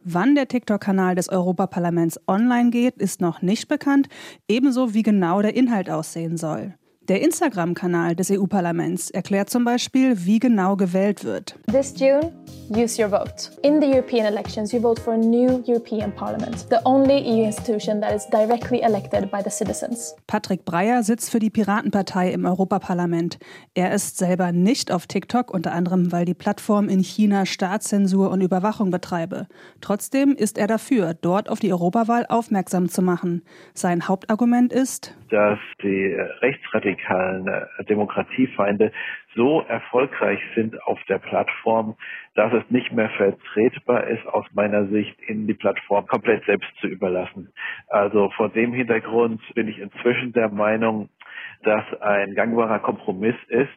Wann 0.02 0.34
der 0.34 0.48
TikTok-Kanal 0.48 1.14
des 1.14 1.28
Europaparlaments 1.28 2.18
online 2.26 2.70
geht, 2.70 2.96
ist 2.96 3.20
noch 3.20 3.42
nicht 3.42 3.68
bekannt, 3.68 4.08
ebenso 4.48 4.94
wie 4.94 5.02
genau 5.02 5.42
der 5.42 5.54
Inhalt 5.54 5.90
aussehen 5.90 6.38
soll. 6.38 6.74
Der 7.10 7.22
Instagram-Kanal 7.22 8.14
des 8.14 8.30
EU-Parlaments 8.30 9.10
erklärt 9.10 9.50
zum 9.50 9.64
Beispiel, 9.64 10.26
wie 10.26 10.38
genau 10.38 10.76
gewählt 10.76 11.24
wird. 11.24 11.58
This 11.66 11.92
June, 11.98 12.32
use 12.68 13.02
your 13.02 13.10
vote. 13.10 13.50
In 13.64 13.80
the 13.80 13.88
European 13.88 14.26
elections, 14.26 14.70
you 14.70 14.80
vote 14.80 15.02
for 15.02 15.14
a 15.14 15.16
new 15.16 15.60
European 15.66 16.14
Parliament, 16.14 16.68
the 16.70 16.76
only 16.84 17.18
EU 17.18 17.46
institution 17.46 18.00
that 18.00 18.14
is 18.14 18.28
directly 18.28 18.82
elected 18.82 19.28
by 19.28 19.42
the 19.42 19.50
citizens. 19.50 20.14
Patrick 20.28 20.64
Breyer 20.64 21.02
sitzt 21.02 21.32
für 21.32 21.40
die 21.40 21.50
Piratenpartei 21.50 22.30
im 22.30 22.44
Europaparlament. 22.44 23.40
Er 23.74 23.92
ist 23.92 24.16
selber 24.16 24.52
nicht 24.52 24.92
auf 24.92 25.08
TikTok, 25.08 25.52
unter 25.52 25.72
anderem, 25.72 26.12
weil 26.12 26.24
die 26.24 26.34
Plattform 26.34 26.88
in 26.88 27.00
China 27.00 27.44
Staatszensur 27.44 28.30
und 28.30 28.40
Überwachung 28.40 28.92
betreibe. 28.92 29.48
Trotzdem 29.80 30.36
ist 30.36 30.58
er 30.58 30.68
dafür, 30.68 31.14
dort 31.14 31.48
auf 31.48 31.58
die 31.58 31.72
Europawahl 31.72 32.24
aufmerksam 32.28 32.88
zu 32.88 33.02
machen. 33.02 33.42
Sein 33.74 34.06
Hauptargument 34.06 34.72
ist, 34.72 35.16
dass 35.30 35.58
die 35.82 36.16
rechtsradikalen 36.40 36.99
äh, 37.08 37.84
Demokratiefeinde 37.84 38.92
so 39.34 39.62
erfolgreich 39.62 40.40
sind 40.54 40.80
auf 40.84 40.98
der 41.08 41.18
Plattform, 41.18 41.96
dass 42.34 42.52
es 42.52 42.68
nicht 42.70 42.92
mehr 42.92 43.10
vertretbar 43.10 44.06
ist, 44.08 44.26
aus 44.26 44.46
meiner 44.52 44.86
Sicht, 44.86 45.16
ihnen 45.28 45.46
die 45.46 45.54
Plattform 45.54 46.06
komplett 46.06 46.44
selbst 46.44 46.70
zu 46.80 46.86
überlassen. 46.86 47.52
Also 47.88 48.30
vor 48.36 48.48
dem 48.48 48.72
Hintergrund 48.72 49.40
bin 49.54 49.68
ich 49.68 49.78
inzwischen 49.78 50.32
der 50.32 50.48
Meinung, 50.48 51.08
dass 51.62 51.84
ein 52.00 52.34
gangbarer 52.34 52.78
Kompromiss 52.80 53.36
ist, 53.48 53.68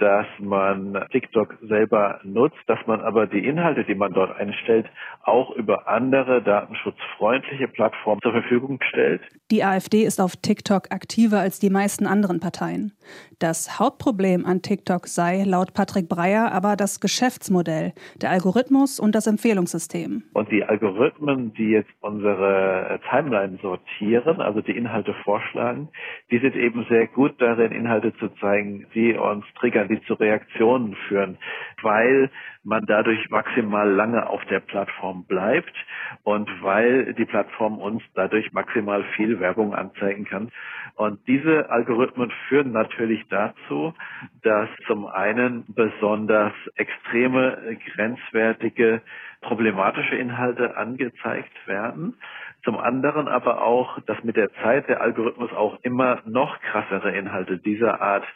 dass 0.00 0.26
man 0.38 1.04
TikTok 1.12 1.58
selber 1.60 2.20
nutzt, 2.24 2.58
dass 2.66 2.78
man 2.86 3.00
aber 3.00 3.26
die 3.26 3.44
Inhalte, 3.44 3.84
die 3.84 3.94
man 3.94 4.12
dort 4.12 4.34
einstellt, 4.36 4.86
auch 5.22 5.50
über 5.54 5.88
andere 5.88 6.42
datenschutzfreundliche 6.42 7.68
Plattformen 7.68 8.20
zur 8.22 8.32
Verfügung 8.32 8.80
stellt. 8.88 9.20
Die 9.50 9.62
AfD 9.62 10.02
ist 10.02 10.20
auf 10.20 10.36
TikTok 10.36 10.90
aktiver 10.90 11.38
als 11.38 11.60
die 11.60 11.70
meisten 11.70 12.06
anderen 12.06 12.40
Parteien. 12.40 12.92
Das 13.38 13.78
Hauptproblem 13.78 14.46
an 14.46 14.62
TikTok 14.62 15.06
sei 15.06 15.44
laut 15.44 15.74
Patrick 15.74 16.08
Breyer 16.08 16.50
aber 16.52 16.76
das 16.76 17.00
Geschäftsmodell, 17.00 17.92
der 18.22 18.30
Algorithmus 18.30 18.98
und 18.98 19.14
das 19.14 19.26
Empfehlungssystem. 19.26 20.22
Und 20.32 20.50
die 20.50 20.64
Algorithmen, 20.64 21.52
die 21.54 21.70
jetzt 21.70 21.90
unsere 22.00 23.00
Timeline 23.10 23.58
sortieren, 23.60 24.40
also 24.40 24.62
die 24.62 24.76
Inhalte 24.76 25.14
vorschlagen, 25.24 25.88
die 26.30 26.38
sind 26.38 26.56
eben 26.56 26.86
sehr 26.88 27.06
gut 27.06 27.34
darin, 27.38 27.72
Inhalte 27.72 28.14
zu 28.16 28.28
zeigen, 28.40 28.86
die 28.94 29.14
uns 29.14 29.44
triggern, 29.58 29.88
die 29.90 30.00
zu 30.04 30.14
Reaktionen 30.14 30.94
führen, 31.08 31.36
weil 31.82 32.30
man 32.62 32.84
dadurch 32.86 33.28
maximal 33.30 33.90
lange 33.90 34.28
auf 34.28 34.44
der 34.46 34.60
Plattform 34.60 35.24
bleibt 35.26 35.74
und 36.22 36.48
weil 36.62 37.14
die 37.14 37.24
Plattform 37.24 37.78
uns 37.78 38.02
dadurch 38.14 38.52
maximal 38.52 39.02
viel 39.16 39.40
Werbung 39.40 39.74
anzeigen 39.74 40.24
kann. 40.24 40.50
Und 40.94 41.26
diese 41.26 41.70
Algorithmen 41.70 42.30
führen 42.48 42.72
natürlich 42.72 43.26
dazu, 43.28 43.94
dass 44.42 44.68
zum 44.86 45.06
einen 45.06 45.64
besonders 45.74 46.52
extreme, 46.76 47.78
grenzwertige, 47.94 49.02
problematische 49.40 50.16
Inhalte 50.16 50.76
angezeigt 50.76 51.66
werden. 51.66 52.16
Zum 52.62 52.76
anderen 52.76 53.26
aber 53.26 53.62
auch, 53.62 54.00
dass 54.00 54.22
mit 54.22 54.36
der 54.36 54.52
Zeit 54.62 54.88
der 54.88 55.00
Algorithmus 55.00 55.50
auch 55.52 55.78
immer 55.82 56.20
noch 56.26 56.60
krassere 56.60 57.16
Inhalte 57.16 57.56
dieser 57.56 58.02
Art 58.02 58.26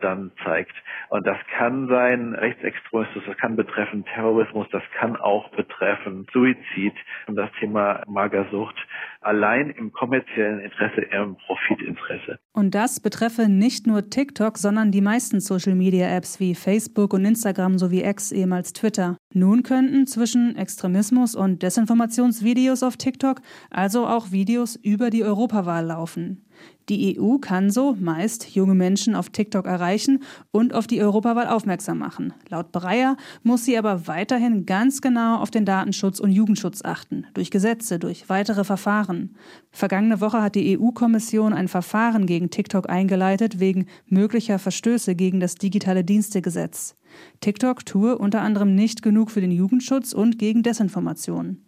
dann 0.00 0.32
zeigt. 0.44 0.74
Und 1.10 1.26
das 1.26 1.38
kann 1.56 1.88
sein 1.88 2.34
Rechtsextremismus, 2.34 3.24
das 3.26 3.36
kann 3.38 3.56
betreffen 3.56 4.04
Terrorismus, 4.04 4.66
das 4.70 4.82
kann 4.98 5.16
auch 5.16 5.48
betreffen 5.50 6.26
Suizid 6.32 6.94
und 7.26 7.36
das 7.36 7.50
Thema 7.58 8.02
Magersucht 8.06 8.76
allein 9.20 9.70
im 9.70 9.92
kommerziellen 9.92 10.60
Interesse, 10.60 11.00
im 11.00 11.36
Profitinteresse. 11.36 12.38
Und 12.52 12.74
das 12.74 13.00
betreffe 13.00 13.48
nicht 13.48 13.86
nur 13.86 14.10
TikTok, 14.10 14.58
sondern 14.58 14.92
die 14.92 15.00
meisten 15.00 15.40
Social-Media-Apps 15.40 16.40
wie 16.40 16.54
Facebook 16.54 17.12
und 17.14 17.24
Instagram 17.24 17.78
sowie 17.78 18.04
X, 18.04 18.32
ehemals 18.32 18.72
Twitter. 18.72 19.16
Nun 19.34 19.62
könnten 19.62 20.06
zwischen 20.06 20.56
Extremismus 20.56 21.34
und 21.34 21.62
Desinformationsvideos 21.62 22.82
auf 22.82 22.96
TikTok 22.96 23.40
also 23.70 24.06
auch 24.06 24.30
Videos 24.30 24.76
über 24.76 25.10
die 25.10 25.24
Europawahl 25.24 25.86
laufen. 25.86 26.47
Die 26.88 27.20
EU 27.20 27.36
kann 27.36 27.70
so 27.70 27.94
meist 28.00 28.54
junge 28.54 28.74
Menschen 28.74 29.14
auf 29.14 29.28
TikTok 29.28 29.66
erreichen 29.66 30.22
und 30.50 30.74
auf 30.74 30.86
die 30.86 31.02
Europawahl 31.02 31.46
aufmerksam 31.46 31.98
machen. 31.98 32.32
Laut 32.48 32.72
Breyer 32.72 33.16
muss 33.42 33.66
sie 33.66 33.76
aber 33.76 34.06
weiterhin 34.06 34.64
ganz 34.64 35.02
genau 35.02 35.36
auf 35.36 35.50
den 35.50 35.66
Datenschutz 35.66 36.18
und 36.18 36.32
Jugendschutz 36.32 36.82
achten, 36.82 37.26
durch 37.34 37.50
Gesetze, 37.50 37.98
durch 37.98 38.30
weitere 38.30 38.64
Verfahren. 38.64 39.36
Vergangene 39.70 40.22
Woche 40.22 40.40
hat 40.40 40.54
die 40.54 40.78
EU-Kommission 40.78 41.52
ein 41.52 41.68
Verfahren 41.68 42.24
gegen 42.24 42.48
TikTok 42.48 42.88
eingeleitet 42.88 43.60
wegen 43.60 43.86
möglicher 44.06 44.58
Verstöße 44.58 45.14
gegen 45.14 45.40
das 45.40 45.56
digitale 45.56 46.04
Dienstegesetz. 46.04 46.94
TikTok 47.40 47.84
tue 47.84 48.16
unter 48.16 48.40
anderem 48.40 48.74
nicht 48.74 49.02
genug 49.02 49.30
für 49.30 49.42
den 49.42 49.52
Jugendschutz 49.52 50.14
und 50.14 50.38
gegen 50.38 50.62
Desinformation 50.62 51.62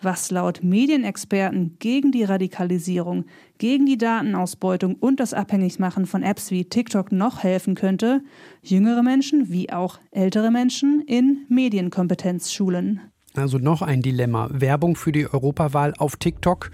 was 0.00 0.30
laut 0.30 0.62
Medienexperten 0.62 1.76
gegen 1.78 2.12
die 2.12 2.24
Radikalisierung, 2.24 3.24
gegen 3.58 3.86
die 3.86 3.98
Datenausbeutung 3.98 4.96
und 4.96 5.20
das 5.20 5.34
Abhängigmachen 5.34 6.06
von 6.06 6.22
Apps 6.22 6.50
wie 6.50 6.64
TikTok 6.64 7.12
noch 7.12 7.42
helfen 7.42 7.74
könnte, 7.74 8.22
jüngere 8.62 9.02
Menschen 9.02 9.50
wie 9.50 9.70
auch 9.72 9.98
ältere 10.10 10.50
Menschen 10.50 11.02
in 11.06 11.46
Medienkompetenz 11.48 12.52
schulen. 12.52 13.00
Also 13.34 13.58
noch 13.58 13.82
ein 13.82 14.00
Dilemma. 14.00 14.48
Werbung 14.52 14.94
für 14.94 15.10
die 15.10 15.26
Europawahl 15.26 15.92
auf 15.98 16.16
TikTok. 16.16 16.70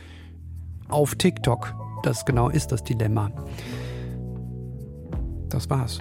Auf 0.88 1.14
TikTok. 1.14 1.74
Das 2.02 2.24
genau 2.24 2.50
ist 2.50 2.72
das 2.72 2.84
Dilemma. 2.84 3.30
Das 5.48 5.68
war's. 5.70 5.98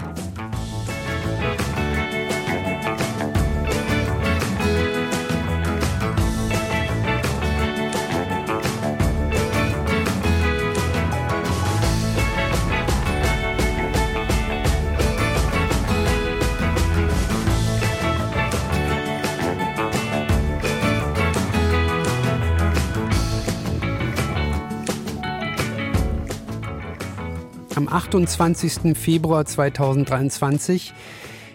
Am 27.79 27.87
28. 27.87 28.93
Februar 28.97 29.45
2023 29.45 30.93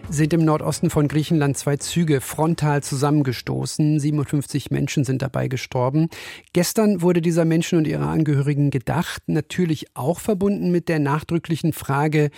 sind 0.08 0.32
im 0.32 0.42
Nordosten 0.42 0.88
von 0.88 1.06
Griechenland 1.06 1.58
zwei 1.58 1.76
Züge 1.76 2.22
frontal 2.22 2.82
zusammengestoßen. 2.82 4.00
57 4.00 4.70
Menschen 4.70 5.04
sind 5.04 5.20
dabei 5.20 5.48
gestorben. 5.48 6.08
Gestern 6.54 7.02
wurde 7.02 7.20
dieser 7.20 7.44
Menschen 7.44 7.76
und 7.76 7.86
ihre 7.86 8.06
Angehörigen 8.06 8.70
gedacht, 8.70 9.22
natürlich 9.26 9.94
auch 9.94 10.18
verbunden 10.18 10.70
mit 10.70 10.88
der 10.88 10.98
nachdrücklichen 10.98 11.74
Frage, 11.74 12.30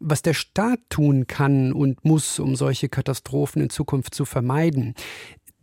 was 0.00 0.20
der 0.20 0.34
Staat 0.34 0.80
tun 0.90 1.26
kann 1.26 1.72
und 1.72 2.04
muss, 2.04 2.38
um 2.38 2.56
solche 2.56 2.90
Katastrophen 2.90 3.62
in 3.62 3.70
Zukunft 3.70 4.14
zu 4.14 4.26
vermeiden. 4.26 4.94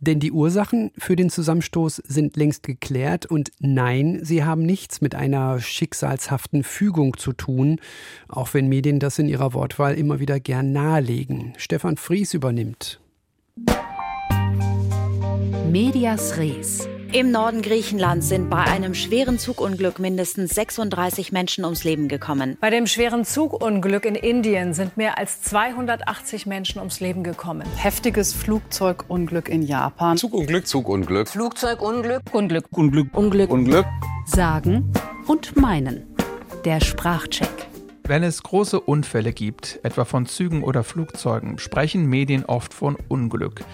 Denn 0.00 0.20
die 0.20 0.32
Ursachen 0.32 0.92
für 0.96 1.16
den 1.16 1.28
Zusammenstoß 1.28 1.96
sind 1.96 2.36
längst 2.36 2.62
geklärt 2.62 3.26
und 3.26 3.50
nein, 3.58 4.20
sie 4.22 4.44
haben 4.44 4.62
nichts 4.62 5.00
mit 5.00 5.14
einer 5.14 5.60
schicksalshaften 5.60 6.62
Fügung 6.62 7.16
zu 7.16 7.32
tun, 7.32 7.80
auch 8.28 8.54
wenn 8.54 8.68
Medien 8.68 9.00
das 9.00 9.18
in 9.18 9.28
ihrer 9.28 9.54
Wortwahl 9.54 9.94
immer 9.94 10.20
wieder 10.20 10.38
gern 10.38 10.72
nahelegen. 10.72 11.54
Stefan 11.56 11.96
Fries 11.96 12.34
übernimmt. 12.34 13.00
Medias 15.70 16.38
Res. 16.38 16.88
Im 17.10 17.30
Norden 17.30 17.62
Griechenlands 17.62 18.28
sind 18.28 18.50
bei 18.50 18.62
einem 18.64 18.92
schweren 18.92 19.38
Zugunglück 19.38 19.98
mindestens 19.98 20.54
36 20.54 21.32
Menschen 21.32 21.64
ums 21.64 21.82
Leben 21.82 22.06
gekommen. 22.06 22.58
Bei 22.60 22.68
dem 22.68 22.86
schweren 22.86 23.24
Zugunglück 23.24 24.04
in 24.04 24.14
Indien 24.14 24.74
sind 24.74 24.98
mehr 24.98 25.16
als 25.16 25.40
280 25.40 26.44
Menschen 26.44 26.80
ums 26.80 27.00
Leben 27.00 27.24
gekommen. 27.24 27.66
Heftiges 27.76 28.34
Flugzeugunglück 28.34 29.48
in 29.48 29.62
Japan. 29.62 30.18
Zugunglück, 30.18 30.66
Zugunglück. 30.66 31.28
Flugzeugunglück, 31.28 32.22
Unglück, 32.32 32.66
Unglück, 32.70 33.16
Unglück, 33.16 33.50
Unglück. 33.50 33.86
Sagen 34.26 34.92
und 35.26 35.56
meinen. 35.56 36.14
Der 36.66 36.80
Sprachcheck. 36.80 37.48
Wenn 38.04 38.22
es 38.22 38.42
große 38.42 38.80
Unfälle 38.80 39.32
gibt, 39.32 39.80
etwa 39.82 40.04
von 40.04 40.26
Zügen 40.26 40.62
oder 40.62 40.84
Flugzeugen, 40.84 41.58
sprechen 41.58 42.04
Medien 42.04 42.44
oft 42.44 42.74
von 42.74 42.98
Unglück. 43.08 43.64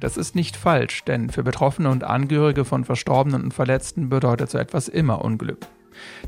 Das 0.00 0.16
ist 0.16 0.34
nicht 0.34 0.56
falsch, 0.56 1.04
denn 1.04 1.28
für 1.28 1.42
Betroffene 1.42 1.90
und 1.90 2.04
Angehörige 2.04 2.64
von 2.64 2.84
Verstorbenen 2.84 3.44
und 3.44 3.54
Verletzten 3.54 4.08
bedeutet 4.08 4.50
so 4.50 4.56
etwas 4.56 4.88
immer 4.88 5.22
Unglück. 5.22 5.66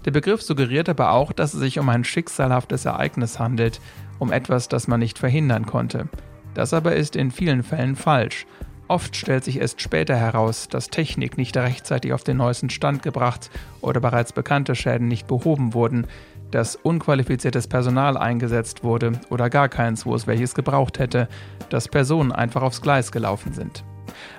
Der 0.04 0.10
Begriff 0.10 0.42
suggeriert 0.42 0.90
aber 0.90 1.12
auch, 1.12 1.32
dass 1.32 1.54
es 1.54 1.60
sich 1.60 1.78
um 1.78 1.88
ein 1.88 2.04
schicksalhaftes 2.04 2.84
Ereignis 2.84 3.38
handelt, 3.38 3.80
um 4.18 4.30
etwas, 4.30 4.68
das 4.68 4.88
man 4.88 5.00
nicht 5.00 5.18
verhindern 5.18 5.64
konnte. 5.64 6.08
Das 6.52 6.74
aber 6.74 6.94
ist 6.94 7.16
in 7.16 7.30
vielen 7.30 7.62
Fällen 7.62 7.96
falsch. 7.96 8.46
Oft 8.88 9.16
stellt 9.16 9.44
sich 9.44 9.58
erst 9.58 9.80
später 9.80 10.16
heraus, 10.16 10.68
dass 10.68 10.90
Technik 10.90 11.38
nicht 11.38 11.56
rechtzeitig 11.56 12.12
auf 12.12 12.24
den 12.24 12.36
neuesten 12.36 12.68
Stand 12.68 13.02
gebracht 13.02 13.50
oder 13.80 14.00
bereits 14.00 14.34
bekannte 14.34 14.74
Schäden 14.74 15.08
nicht 15.08 15.26
behoben 15.26 15.72
wurden, 15.72 16.06
dass 16.52 16.76
unqualifiziertes 16.76 17.66
Personal 17.66 18.16
eingesetzt 18.16 18.84
wurde 18.84 19.12
oder 19.30 19.50
gar 19.50 19.68
keins, 19.68 20.06
wo 20.06 20.14
es 20.14 20.26
welches 20.26 20.54
gebraucht 20.54 20.98
hätte, 20.98 21.28
dass 21.70 21.88
Personen 21.88 22.30
einfach 22.30 22.62
aufs 22.62 22.80
Gleis 22.80 23.10
gelaufen 23.10 23.52
sind. 23.52 23.84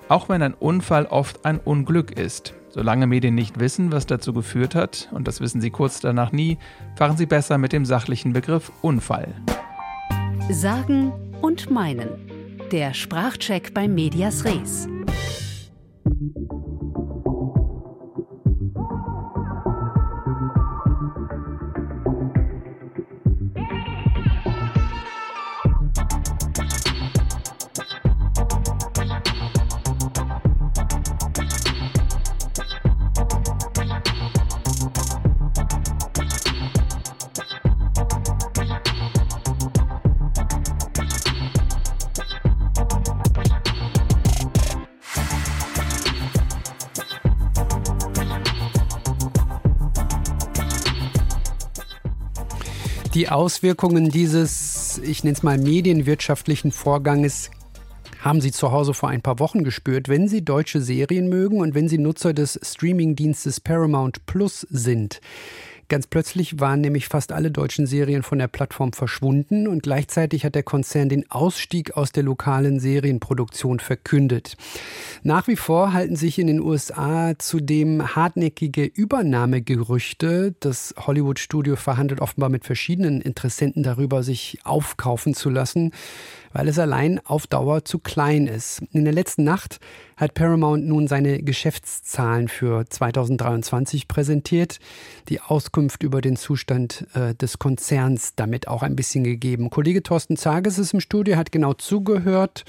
Auch 0.07 0.29
wenn 0.29 0.41
ein 0.41 0.53
Unfall 0.53 1.05
oft 1.07 1.45
ein 1.45 1.59
Unglück 1.59 2.11
ist, 2.11 2.53
solange 2.69 3.07
Medien 3.07 3.35
nicht 3.35 3.59
wissen, 3.59 3.91
was 3.91 4.05
dazu 4.05 4.33
geführt 4.33 4.75
hat, 4.75 5.09
und 5.11 5.27
das 5.27 5.41
wissen 5.41 5.61
sie 5.61 5.71
kurz 5.71 5.99
danach 5.99 6.31
nie, 6.31 6.57
fahren 6.95 7.17
sie 7.17 7.25
besser 7.25 7.57
mit 7.57 7.73
dem 7.73 7.85
sachlichen 7.85 8.33
Begriff 8.33 8.71
Unfall. 8.81 9.33
Sagen 10.49 11.11
und 11.41 11.71
meinen. 11.71 12.09
Der 12.71 12.93
Sprachcheck 12.93 13.73
bei 13.73 13.87
Medias 13.87 14.45
Res. 14.45 14.87
Die 53.13 53.29
Auswirkungen 53.29 54.09
dieses, 54.09 54.99
ich 55.03 55.23
nenne 55.23 55.35
es 55.35 55.43
mal, 55.43 55.59
medienwirtschaftlichen 55.59 56.71
Vorganges 56.71 57.51
haben 58.19 58.41
Sie 58.41 58.51
zu 58.51 58.71
Hause 58.71 58.95
vor 58.95 59.09
ein 59.09 59.21
paar 59.21 59.37
Wochen 59.37 59.63
gespürt. 59.63 60.09
Wenn 60.09 60.27
Sie 60.27 60.43
deutsche 60.43 60.81
Serien 60.81 61.29
mögen 61.29 61.59
und 61.59 61.75
wenn 61.75 61.87
Sie 61.87 61.99
Nutzer 61.99 62.33
des 62.33 62.59
Streamingdienstes 62.63 63.59
Paramount 63.59 64.25
Plus 64.25 64.61
sind, 64.61 65.21
Ganz 65.89 66.07
plötzlich 66.07 66.59
waren 66.59 66.81
nämlich 66.81 67.07
fast 67.07 67.31
alle 67.31 67.51
deutschen 67.51 67.85
Serien 67.85 68.23
von 68.23 68.39
der 68.39 68.47
Plattform 68.47 68.93
verschwunden 68.93 69.67
und 69.67 69.83
gleichzeitig 69.83 70.45
hat 70.45 70.55
der 70.55 70.63
Konzern 70.63 71.09
den 71.09 71.29
Ausstieg 71.29 71.95
aus 71.97 72.11
der 72.11 72.23
lokalen 72.23 72.79
Serienproduktion 72.79 73.79
verkündet. 73.79 74.55
Nach 75.23 75.47
wie 75.47 75.55
vor 75.55 75.93
halten 75.93 76.15
sich 76.15 76.39
in 76.39 76.47
den 76.47 76.61
USA 76.61 77.33
zudem 77.37 78.15
hartnäckige 78.15 78.85
Übernahmegerüchte. 78.85 80.55
Das 80.59 80.93
Hollywood-Studio 80.97 81.75
verhandelt 81.75 82.21
offenbar 82.21 82.49
mit 82.49 82.65
verschiedenen 82.65 83.21
Interessenten 83.21 83.83
darüber, 83.83 84.23
sich 84.23 84.59
aufkaufen 84.63 85.33
zu 85.33 85.49
lassen 85.49 85.91
weil 86.53 86.67
es 86.67 86.79
allein 86.79 87.19
auf 87.25 87.47
Dauer 87.47 87.83
zu 87.83 87.99
klein 87.99 88.47
ist. 88.47 88.81
In 88.91 89.03
der 89.03 89.13
letzten 89.13 89.43
Nacht 89.43 89.79
hat 90.15 90.35
Paramount 90.35 90.85
nun 90.85 91.07
seine 91.07 91.41
Geschäftszahlen 91.41 92.47
für 92.47 92.85
2023 92.87 94.07
präsentiert, 94.07 94.79
die 95.27 95.41
Auskunft 95.41 96.03
über 96.03 96.21
den 96.21 96.35
Zustand 96.35 97.07
äh, 97.13 97.33
des 97.35 97.59
Konzerns 97.59 98.35
damit 98.35 98.67
auch 98.67 98.83
ein 98.83 98.95
bisschen 98.95 99.23
gegeben. 99.23 99.69
Kollege 99.69 100.03
Thorsten 100.03 100.37
Zages 100.37 100.77
ist 100.77 100.93
im 100.93 100.99
Studio, 100.99 101.35
hat 101.35 101.51
genau 101.51 101.73
zugehört. 101.73 102.63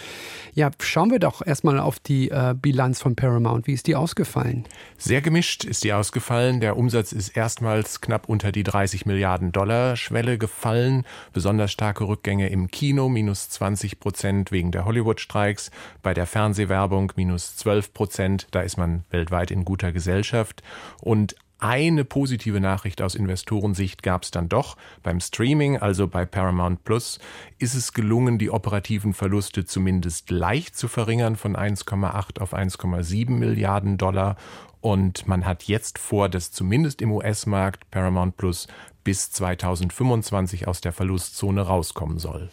Ja, 0.55 0.71
schauen 0.81 1.11
wir 1.11 1.19
doch 1.19 1.47
erstmal 1.47 1.79
auf 1.79 1.99
die 1.99 2.31
äh, 2.31 2.55
Bilanz 2.61 3.01
von 3.01 3.15
Paramount. 3.15 3.67
Wie 3.67 3.75
ist 3.75 3.87
die 3.87 3.95
ausgefallen? 3.95 4.65
Sehr 4.97 5.21
gemischt 5.21 5.65
ist 5.65 5.85
die 5.85 5.93
ausgefallen. 5.93 6.61
Der 6.61 6.77
Umsatz 6.77 7.13
ist 7.13 7.37
erstmals 7.37 8.01
knapp 8.01 8.29
unter 8.29 8.53
die 8.53 8.63
30 8.63 9.05
Milliarden 9.05 9.53
Dollar 9.53 9.97
Schwelle 9.97 10.39
gefallen. 10.39 11.05
Besonders 11.33 11.73
starke 11.73 12.09
Rückgänge 12.09 12.49
im 12.49 12.71
Kino, 12.71 13.09
minus 13.09 13.51
20 13.51 13.74
Prozent 14.01 14.53
wegen 14.53 14.73
der 14.73 14.85
Hollywood-Streiks. 14.85 15.71
Bei 16.03 16.15
der 16.15 16.27
Fernsehwerbung 16.27 17.13
minus 17.17 17.57
12 17.57 17.93
Prozent. 17.93 18.47
Da 18.51 18.61
ist 18.61 18.77
man 18.77 19.05
weltweit 19.11 19.51
in 19.51 19.65
guter 19.65 19.93
Gesellschaft. 19.93 20.63
Und 21.01 21.37
eine 21.59 22.05
positive 22.05 22.61
Nachricht 22.61 23.01
aus 23.01 23.15
Investorensicht 23.15 24.03
gab 24.03 24.25
es 24.25 24.31
dann 24.31 24.49
doch. 24.49 24.77
Beim 25.03 25.21
Streaming, 25.21 25.79
also 25.79 26.09
bei 26.09 26.25
Paramount 26.25 26.85
Plus, 26.85 27.19
ist 27.59 27.75
es 27.75 27.93
gelungen, 27.93 28.39
die 28.39 28.51
operativen 28.51 29.15
Verluste 29.15 29.65
zumindest 29.65 30.31
leicht 30.31 30.77
zu 30.77 30.89
verringern 30.89 31.37
von 31.37 31.57
1,8 31.57 32.41
auf 32.41 32.55
1,7 32.55 33.31
Milliarden 33.31 33.97
Dollar. 33.97 34.37
Und 34.81 35.27
man 35.27 35.47
hat 35.47 35.63
jetzt 35.65 35.99
vor, 35.99 36.29
dass 36.29 36.53
zumindest 36.53 37.01
im 37.01 37.11
US-Markt 37.13 37.91
Paramount 37.91 38.37
Plus 38.37 38.67
bis 39.05 39.31
2025 39.31 40.67
aus 40.67 40.81
der 40.81 40.93
Verlustzone 40.93 41.63
rauskommen 41.63 42.19
soll. 42.19 42.51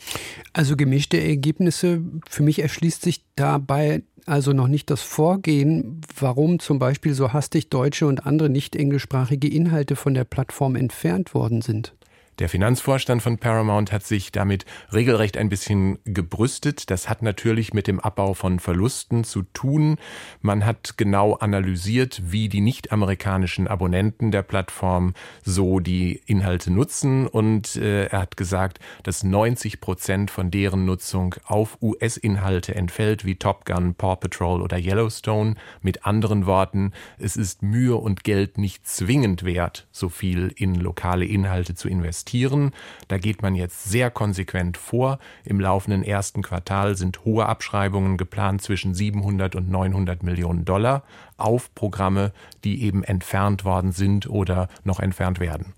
Also 0.54 0.76
gemischte 0.76 1.20
Ergebnisse. 1.20 2.02
Für 2.30 2.44
mich 2.44 2.60
erschließt 2.60 3.02
sich 3.02 3.26
dabei 3.36 4.04
also 4.26 4.54
noch 4.54 4.68
nicht 4.68 4.90
das 4.90 5.02
Vorgehen, 5.02 6.02
warum 6.20 6.60
zum 6.60 6.80
Beispiel 6.80 7.14
so 7.14 7.34
hastig 7.34 7.70
deutsche 7.70 8.08
und 8.08 8.26
andere 8.26 8.50
nicht 8.50 8.76
englischsprachige 8.76 9.48
Inhalte 9.48 9.96
von 9.96 10.14
der 10.14 10.24
Plattform 10.24 10.76
entfernt 10.76 11.34
worden 11.34 11.62
sind. 11.62 11.94
Der 12.42 12.50
Finanzvorstand 12.50 13.22
von 13.22 13.38
Paramount 13.38 13.92
hat 13.92 14.04
sich 14.04 14.32
damit 14.32 14.66
regelrecht 14.92 15.38
ein 15.38 15.48
bisschen 15.48 16.00
gebrüstet. 16.06 16.90
Das 16.90 17.08
hat 17.08 17.22
natürlich 17.22 17.72
mit 17.76 17.86
dem 17.86 18.00
Abbau 18.00 18.34
von 18.34 18.60
Verlusten 18.60 19.24
zu 19.24 19.44
tun. 19.44 19.98
Man 20.42 20.66
hat 20.66 20.98
genau 20.98 21.36
analysiert, 21.36 22.20
wie 22.26 22.50
die 22.50 22.62
nicht-amerikanischen 22.62 23.68
Abonnenten 23.68 24.32
der 24.32 24.42
Plattform 24.42 25.14
so 25.44 25.80
die 25.80 26.20
Inhalte 26.26 26.72
nutzen. 26.72 27.28
Und 27.28 27.76
äh, 27.76 28.06
er 28.08 28.22
hat 28.22 28.38
gesagt, 28.38 28.80
dass 29.04 29.24
90 29.24 29.80
Prozent 29.80 30.32
von 30.32 30.50
deren 30.50 30.84
Nutzung 30.86 31.36
auf 31.46 31.78
US-Inhalte 31.80 32.74
entfällt, 32.74 33.24
wie 33.24 33.36
Top 33.36 33.66
Gun, 33.66 33.94
Paw 33.94 34.16
Patrol 34.16 34.64
oder 34.64 34.80
Yellowstone. 34.80 35.54
Mit 35.84 36.08
anderen 36.08 36.48
Worten, 36.48 36.94
es 37.20 37.38
ist 37.38 37.62
Mühe 37.62 37.98
und 37.98 38.24
Geld 38.24 38.58
nicht 38.58 38.88
zwingend 38.88 39.44
wert, 39.44 39.86
so 39.92 40.10
viel 40.10 40.52
in 40.56 40.74
lokale 40.74 41.26
Inhalte 41.26 41.76
zu 41.76 41.88
investieren 41.88 42.31
investieren. 42.32 42.72
Da 43.08 43.17
geht 43.17 43.41
man 43.41 43.56
jetzt 43.56 43.89
sehr 43.89 44.10
konsequent 44.10 44.78
vor. 44.78 45.20
Im 45.44 45.60
laufenden 45.60 46.04
ersten 46.04 46.41
Quartal 46.41 46.96
sind 46.96 47.26
hohe 47.26 47.46
Abschreibungen 47.46 48.17
geplant 48.17 48.62
zwischen 48.62 48.94
700 48.94 49.56
und 49.56 49.70
900 49.70 50.24
Millionen 50.24 50.65
Dollar 50.65 51.04
auf 51.38 51.74
Programme, 51.76 52.32
die 52.63 52.84
eben 52.84 53.04
entfernt 53.04 53.65
worden 53.65 53.91
sind 53.91 54.30
oder 54.30 54.70
noch 54.84 55.00
entfernt 55.00 55.39
werden. 55.39 55.74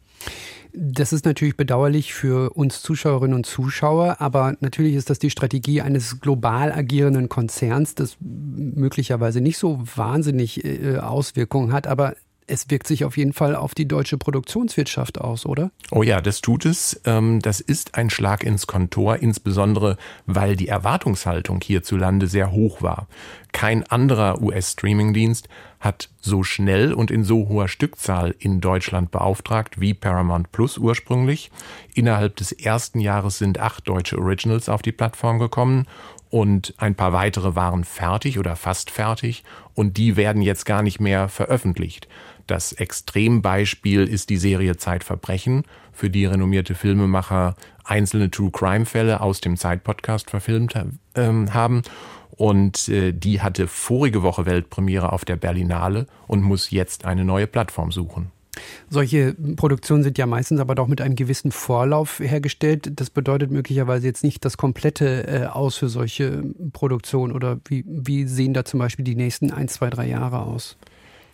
Das 0.75 1.13
ist 1.13 1.25
natürlich 1.25 1.55
bedauerlich 1.55 2.15
für 2.15 2.49
uns 2.55 2.81
Zuschauerinnen 2.81 3.35
und 3.35 3.45
Zuschauer, 3.45 4.19
aber 4.19 4.55
natürlich 4.59 4.95
ist 4.95 5.11
das 5.11 5.19
die 5.19 5.29
Strategie 5.29 5.81
eines 5.81 6.19
global 6.19 6.71
agierenden 6.71 7.29
Konzerns, 7.29 7.93
das 7.93 8.17
möglicherweise 8.19 9.39
nicht 9.39 9.59
so 9.59 9.79
wahnsinnig 9.95 10.65
äh, 10.65 10.97
Auswirkungen 10.97 11.71
hat, 11.73 11.85
aber 11.85 12.15
es 12.47 12.69
wirkt 12.69 12.87
sich 12.87 13.05
auf 13.05 13.17
jeden 13.17 13.33
Fall 13.33 13.55
auf 13.55 13.75
die 13.75 13.87
deutsche 13.87 14.17
Produktionswirtschaft 14.17 15.19
aus, 15.19 15.45
oder? 15.45 15.71
Oh 15.91 16.03
ja, 16.03 16.21
das 16.21 16.41
tut 16.41 16.65
es. 16.65 17.01
Ähm, 17.05 17.39
das 17.41 17.59
ist 17.59 17.95
ein 17.95 18.09
Schlag 18.09 18.43
ins 18.43 18.67
Kontor, 18.67 19.17
insbesondere 19.17 19.97
weil 20.25 20.55
die 20.55 20.67
Erwartungshaltung 20.67 21.61
hierzulande 21.61 22.27
sehr 22.27 22.51
hoch 22.51 22.81
war. 22.81 23.07
Kein 23.51 23.83
anderer 23.83 24.41
US-Streaming-Dienst 24.41 25.47
hat 25.79 26.09
so 26.19 26.43
schnell 26.43 26.93
und 26.93 27.11
in 27.11 27.23
so 27.23 27.49
hoher 27.49 27.67
Stückzahl 27.67 28.33
in 28.39 28.61
Deutschland 28.61 29.11
beauftragt 29.11 29.79
wie 29.79 29.93
Paramount 29.93 30.51
Plus 30.51 30.77
ursprünglich. 30.77 31.51
Innerhalb 31.93 32.37
des 32.37 32.51
ersten 32.51 32.99
Jahres 32.99 33.37
sind 33.37 33.59
acht 33.59 33.87
deutsche 33.87 34.17
Originals 34.17 34.69
auf 34.69 34.81
die 34.81 34.93
Plattform 34.93 35.39
gekommen 35.39 35.85
und 36.33 36.73
ein 36.77 36.95
paar 36.95 37.13
weitere 37.13 37.55
waren 37.55 37.83
fertig 37.83 38.39
oder 38.39 38.55
fast 38.55 38.89
fertig 38.89 39.43
und 39.75 39.97
die 39.97 40.17
werden 40.17 40.41
jetzt 40.41 40.65
gar 40.65 40.81
nicht 40.81 40.99
mehr 40.99 41.29
veröffentlicht. 41.29 42.07
Das 42.47 42.71
Extrembeispiel 42.73 44.07
ist 44.07 44.31
die 44.31 44.37
Serie 44.37 44.75
Zeitverbrechen, 44.75 45.63
für 45.91 46.09
die 46.09 46.25
renommierte 46.25 46.73
Filmemacher 46.73 47.53
einzelne 47.83 48.31
True 48.31 48.49
Crime 48.49 48.87
Fälle 48.87 49.21
aus 49.21 49.41
dem 49.41 49.57
Zeitpodcast 49.57 50.31
verfilmt 50.31 50.73
äh, 50.75 51.23
haben. 51.51 51.83
Und 52.31 52.89
äh, 52.89 53.11
die 53.11 53.41
hatte 53.41 53.67
vorige 53.67 54.23
Woche 54.23 54.47
Weltpremiere 54.47 55.13
auf 55.13 55.25
der 55.25 55.35
Berlinale 55.35 56.07
und 56.25 56.41
muss 56.41 56.71
jetzt 56.71 57.05
eine 57.05 57.25
neue 57.25 57.45
Plattform 57.45 57.91
suchen. 57.91 58.31
Solche 58.89 59.33
Produktionen 59.33 60.03
sind 60.03 60.17
ja 60.17 60.25
meistens 60.25 60.59
aber 60.59 60.75
doch 60.75 60.87
mit 60.87 61.01
einem 61.01 61.15
gewissen 61.15 61.51
Vorlauf 61.51 62.19
hergestellt. 62.19 62.91
Das 62.99 63.09
bedeutet 63.09 63.51
möglicherweise 63.51 64.07
jetzt 64.07 64.23
nicht 64.23 64.45
das 64.45 64.57
komplette 64.57 65.27
äh, 65.27 65.45
Aus 65.45 65.77
für 65.77 65.89
solche 65.89 66.43
Produktionen. 66.71 67.33
Oder 67.33 67.59
wie, 67.65 67.83
wie 67.87 68.25
sehen 68.27 68.53
da 68.53 68.65
zum 68.65 68.79
Beispiel 68.79 69.05
die 69.05 69.15
nächsten 69.15 69.51
ein, 69.51 69.67
zwei, 69.67 69.89
drei 69.89 70.07
Jahre 70.07 70.41
aus? 70.41 70.77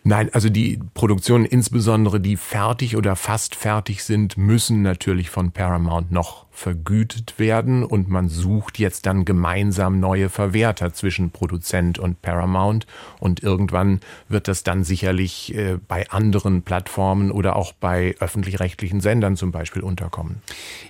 Nein, 0.02 0.30
also 0.32 0.48
die 0.48 0.80
Produktionen, 0.94 1.44
insbesondere 1.44 2.20
die 2.20 2.36
fertig 2.36 2.96
oder 2.96 3.16
fast 3.16 3.54
fertig 3.54 4.02
sind, 4.02 4.38
müssen 4.38 4.80
natürlich 4.80 5.28
von 5.28 5.52
Paramount 5.52 6.10
noch 6.10 6.46
vergütet 6.60 7.38
werden 7.38 7.84
und 7.84 8.08
man 8.08 8.28
sucht 8.28 8.78
jetzt 8.78 9.06
dann 9.06 9.24
gemeinsam 9.24 9.98
neue 9.98 10.28
Verwerter 10.28 10.92
zwischen 10.92 11.30
Produzent 11.30 11.98
und 11.98 12.20
Paramount 12.20 12.86
und 13.18 13.42
irgendwann 13.42 14.00
wird 14.28 14.46
das 14.46 14.62
dann 14.62 14.84
sicherlich 14.84 15.54
äh, 15.54 15.78
bei 15.88 16.10
anderen 16.10 16.60
Plattformen 16.60 17.30
oder 17.30 17.56
auch 17.56 17.72
bei 17.72 18.14
öffentlich-rechtlichen 18.20 19.00
Sendern 19.00 19.36
zum 19.36 19.52
Beispiel 19.52 19.82
unterkommen. 19.82 20.42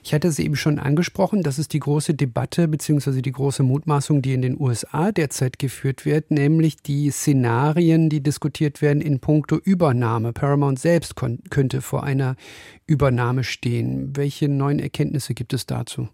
Ich 0.02 0.12
hatte 0.12 0.26
es 0.26 0.40
eben 0.40 0.56
schon 0.56 0.80
angesprochen, 0.80 1.42
das 1.42 1.60
ist 1.60 1.72
die 1.72 1.80
große 1.80 2.14
Debatte 2.14 2.66
bzw. 2.66 3.22
die 3.22 3.30
große 3.30 3.62
Mutmaßung, 3.62 4.22
die 4.22 4.34
in 4.34 4.42
den 4.42 4.60
USA 4.60 5.12
derzeit 5.12 5.60
geführt 5.60 6.04
wird, 6.04 6.32
nämlich 6.32 6.78
die 6.78 7.10
Szenarien, 7.12 8.08
die 8.08 8.22
diskutiert 8.22 8.82
werden 8.82 8.99
in 9.00 9.20
puncto 9.20 9.56
Übernahme. 9.56 10.32
Paramount 10.32 10.78
selbst 10.78 11.14
könnte 11.50 11.82
vor 11.82 12.04
einer 12.04 12.36
Übernahme 12.90 13.44
stehen. 13.44 14.16
Welche 14.16 14.48
neuen 14.48 14.81
Erkenntnisse 14.81 15.33
gibt 15.33 15.53
es 15.53 15.64
dazu? 15.64 16.09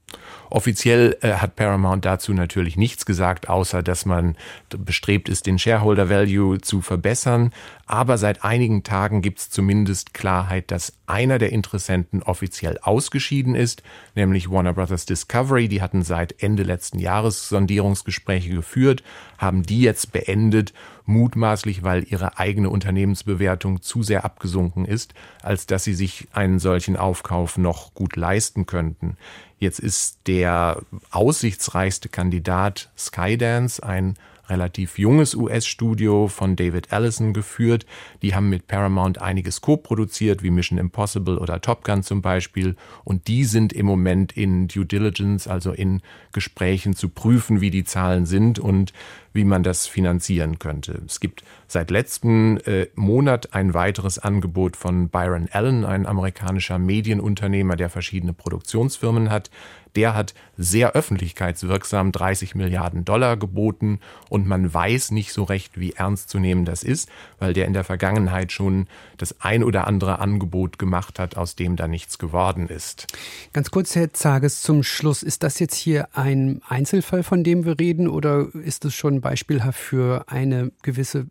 Offiziell 0.51 1.17
äh, 1.23 1.33
hat 1.33 1.57
Paramount 1.57 2.05
dazu 2.05 2.35
natürlich 2.35 2.77
nichts 2.77 3.07
gesagt, 3.07 3.49
außer 3.49 3.83
dass 3.83 4.05
man 4.05 4.37
bestrebt 4.69 5.31
ist, 5.31 5.47
den 5.47 5.59
Shareholder 5.59 6.11
Value 6.11 6.61
zu 6.61 6.83
verbessern. 6.83 7.51
Aber 7.87 8.19
seit 8.19 8.45
einigen 8.45 8.83
Tagen 8.83 9.23
gibt 9.23 9.39
es 9.39 9.49
zumindest 9.49 10.13
Klarheit, 10.13 10.71
dass 10.71 10.93
einer 11.07 11.39
der 11.39 11.51
Interessenten 11.51 12.23
offiziell 12.23 12.79
ausgeschieden 12.83 13.55
ist, 13.55 13.83
nämlich 14.15 14.51
Warner 14.51 14.75
Brothers 14.75 15.07
Discovery. 15.07 15.69
Die 15.69 15.81
hatten 15.81 16.03
seit 16.03 16.43
Ende 16.43 16.63
letzten 16.63 16.99
Jahres 16.99 17.49
Sondierungsgespräche 17.49 18.51
geführt, 18.51 19.03
haben 19.39 19.63
die 19.63 19.81
jetzt 19.81 20.13
beendet, 20.13 20.75
mutmaßlich 21.07 21.85
weil 21.85 22.05
ihre 22.09 22.39
eigene 22.39 22.69
Unternehmensbewertung 22.69 23.81
zu 23.81 24.03
sehr 24.03 24.25
abgesunken 24.25 24.85
ist, 24.85 25.15
als 25.43 25.67
dass 25.67 25.85
sie 25.85 25.95
sich 25.95 26.27
einen 26.33 26.59
solchen 26.67 26.97
Aufkauf 26.97 27.59
noch 27.59 27.95
gut 27.95 28.17
leisten 28.17 28.67
könnten. 28.67 29.17
Jetzt 29.61 29.79
ist 29.79 30.19
der 30.27 30.83
aussichtsreichste 31.13 32.09
Kandidat 32.09 32.91
Skydance, 32.99 33.81
ein 33.81 34.17
relativ 34.49 34.99
junges 34.99 35.35
US-Studio 35.35 36.29
von 36.29 36.57
David 36.57 36.93
Allison 36.93 37.33
geführt. 37.33 37.87
Die 38.23 38.35
haben 38.35 38.49
mit 38.49 38.67
Paramount 38.67 39.21
einiges 39.21 39.61
co-produziert, 39.61 40.43
wie 40.43 40.51
Mission 40.51 40.79
Impossible 40.79 41.39
oder 41.39 41.61
Top 41.61 41.85
Gun 41.85 42.03
zum 42.03 42.23
Beispiel. 42.23 42.77
Und 43.05 43.29
die 43.29 43.45
sind 43.45 43.73
im 43.73 43.87
Moment 43.87 44.33
in 44.33 44.69
Due 44.69 44.87
Diligence, 44.87 45.49
also 45.49 45.73
in 45.73 46.03
Gesprächen 46.33 46.95
zu 46.95 47.09
prüfen, 47.09 47.61
wie 47.61 47.71
die 47.71 47.85
Zahlen 47.85 48.27
sind 48.27 48.59
und 48.59 48.93
wie 49.37 49.45
man 49.45 49.63
das 49.63 49.87
finanzieren 49.87 50.59
könnte. 50.59 51.03
Es 51.07 51.21
gibt 51.21 51.45
seit 51.69 51.91
letztem 51.91 52.59
äh, 52.65 52.87
Monat 52.95 53.55
ein 53.55 53.75
weiteres 53.75 54.19
Angebot 54.19 54.77
von 54.77 55.11
Byron 55.11 55.49
Allen, 55.53 55.85
ein 55.85 56.07
amerikanischer 56.07 56.79
Medienunternehmer, 56.79 57.77
der 57.77 57.91
verschiedene 57.91 58.33
Produktionsfirmen 58.33 59.31
hat 59.31 59.51
der 59.97 60.15
hat 60.15 60.35
sehr 60.57 60.93
öffentlichkeitswirksam 60.93 62.13
30 62.13 62.55
Milliarden 62.55 63.05
Dollar 63.05 63.37
geboten 63.37 64.01
und 64.29 64.47
man 64.47 64.73
weiß 64.73 65.11
nicht 65.11 65.33
so 65.33 65.45
recht, 65.45 65.79
wie 65.79 65.93
ernst 65.93 66.29
zu 66.29 66.39
nehmen 66.39 66.65
das 66.65 66.83
ist, 66.83 67.09
weil 67.39 67.53
der 67.53 67.67
in 67.67 67.73
der 67.73 67.85
Vergangenheit 67.85 68.53
schon 68.53 68.87
das 69.17 69.41
ein 69.41 69.65
oder 69.65 69.87
andere 69.87 70.19
Angebot 70.19 70.79
gemacht 70.79 71.19
hat, 71.19 71.37
aus 71.37 71.57
dem 71.57 71.77
da 71.77 71.89
nichts 71.89 72.19
geworden 72.19 72.69
ist. 72.69 73.07
Ganz 73.53 73.71
kurz, 73.71 73.95
Herr 73.97 74.13
Zages, 74.13 74.63
zum 74.63 74.83
Schluss. 74.83 75.23
Ist 75.23 75.43
das 75.43 75.59
jetzt 75.59 75.75
hier 75.75 76.09
ein 76.13 76.61
Einzelfall, 76.69 77.23
von 77.23 77.43
dem 77.43 77.65
wir 77.65 77.79
reden, 77.79 78.09
oder 78.09 78.49
ist 78.55 78.85
es 78.85 78.95
schon 78.95 79.21
beispielhaft 79.21 79.79
für 79.79 80.25
eine 80.29 80.73
gewisse 80.83 81.27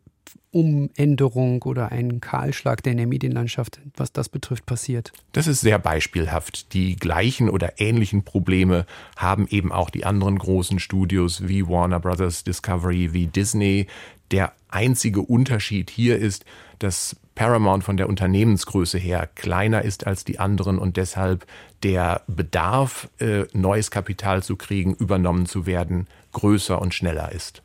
Umänderung 0.51 1.61
oder 1.63 1.91
ein 1.91 2.21
Kahlschlag, 2.21 2.81
der 2.81 2.93
in 2.93 2.97
der 2.97 3.07
Medienlandschaft, 3.07 3.81
was 3.97 4.13
das 4.13 4.29
betrifft, 4.29 4.65
passiert? 4.65 5.11
Das 5.33 5.47
ist 5.47 5.61
sehr 5.61 5.79
beispielhaft. 5.79 6.73
Die 6.73 6.95
gleichen 6.95 7.49
oder 7.49 7.79
ähnlichen 7.79 8.23
Probleme 8.23 8.85
haben 9.17 9.47
eben 9.49 9.71
auch 9.71 9.89
die 9.89 10.05
anderen 10.05 10.37
großen 10.39 10.79
Studios 10.79 11.47
wie 11.47 11.67
Warner 11.67 11.99
Brothers 11.99 12.43
Discovery, 12.45 13.11
wie 13.11 13.27
Disney. 13.27 13.87
Der 14.31 14.53
einzige 14.69 15.21
Unterschied 15.21 15.89
hier 15.89 16.17
ist, 16.17 16.45
dass 16.79 17.17
Paramount 17.35 17.83
von 17.83 17.97
der 17.97 18.07
Unternehmensgröße 18.07 18.97
her 18.97 19.29
kleiner 19.35 19.81
ist 19.81 20.07
als 20.07 20.23
die 20.23 20.39
anderen 20.39 20.79
und 20.79 20.95
deshalb 20.95 21.45
der 21.83 22.21
Bedarf, 22.27 23.09
äh, 23.19 23.43
neues 23.51 23.91
Kapital 23.91 24.41
zu 24.41 24.55
kriegen, 24.55 24.95
übernommen 24.95 25.45
zu 25.45 25.65
werden, 25.65 26.07
größer 26.31 26.81
und 26.81 26.93
schneller 26.93 27.33
ist. 27.33 27.61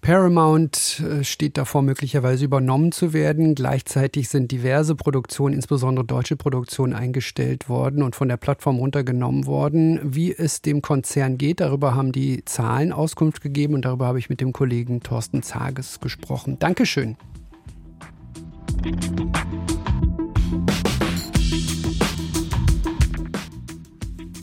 Paramount 0.00 1.00
äh, 1.00 1.24
steht 1.24 1.56
davor, 1.56 1.82
möglicherweise 1.82 2.44
übernommen 2.44 2.92
zu 2.92 3.12
werden. 3.12 3.54
Gleichzeitig 3.54 4.28
sind 4.28 4.52
diverse 4.52 4.94
Produktionen, 4.94 5.54
insbesondere 5.54 6.04
deutsche 6.04 6.36
Produktionen, 6.36 6.92
eingestellt 6.92 7.68
worden 7.68 8.02
und 8.02 8.14
von 8.14 8.28
der 8.28 8.36
Plattform 8.36 8.76
runtergenommen 8.76 9.46
worden. 9.46 9.98
Wie 10.02 10.32
es 10.32 10.62
dem 10.62 10.80
Konzern 10.80 11.38
geht, 11.38 11.60
darüber 11.60 11.94
haben 11.94 12.12
die 12.12 12.44
Zahlen 12.44 12.92
Auskunft 12.92 13.42
gegeben 13.42 13.74
und 13.74 13.84
darüber 13.84 14.06
habe 14.06 14.18
ich 14.18 14.30
mit 14.30 14.40
dem 14.40 14.52
Kollegen 14.52 15.00
Thorsten 15.00 15.42
Zages 15.42 15.98
gesprochen. 16.00 16.58
Dankeschön. 16.58 17.16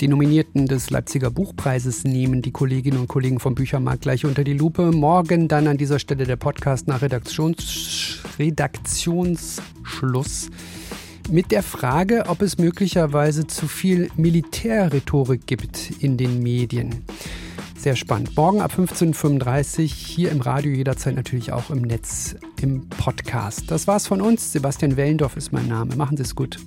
Die 0.03 0.09
Nominierten 0.09 0.67
des 0.67 0.89
Leipziger 0.89 1.31
Buchpreises 1.31 2.03
nehmen 2.03 2.41
die 2.41 2.51
Kolleginnen 2.51 2.99
und 2.99 3.07
Kollegen 3.07 3.39
vom 3.39 3.55
Büchermarkt 3.55 4.01
gleich 4.01 4.25
unter 4.25 4.43
die 4.43 4.51
Lupe. 4.51 4.91
Morgen 4.91 5.47
dann 5.47 5.65
an 5.65 5.77
dieser 5.77 5.97
Stelle 5.97 6.25
der 6.25 6.35
Podcast 6.35 6.89
nach 6.89 7.01
Redaktions 7.01 8.19
Redaktionsschluss 8.37 10.49
mit 11.31 11.53
der 11.53 11.63
Frage, 11.63 12.25
ob 12.27 12.41
es 12.41 12.57
möglicherweise 12.57 13.47
zu 13.47 13.69
viel 13.69 14.09
Militärrhetorik 14.17 15.47
gibt 15.47 15.91
in 16.01 16.17
den 16.17 16.43
Medien. 16.43 17.05
Sehr 17.77 17.95
spannend. 17.95 18.35
Morgen 18.35 18.59
ab 18.59 18.73
15.35 18.77 19.83
Uhr 19.83 19.87
hier 19.87 20.31
im 20.31 20.41
Radio, 20.41 20.73
jederzeit 20.73 21.15
natürlich 21.15 21.53
auch 21.53 21.69
im 21.69 21.81
Netz, 21.81 22.35
im 22.61 22.89
Podcast. 22.89 23.71
Das 23.71 23.87
war's 23.87 24.07
von 24.07 24.19
uns. 24.19 24.51
Sebastian 24.51 24.97
Wellendorf 24.97 25.37
ist 25.37 25.53
mein 25.53 25.69
Name. 25.69 25.95
Machen 25.95 26.17
Sie 26.17 26.23
es 26.23 26.35
gut. 26.35 26.59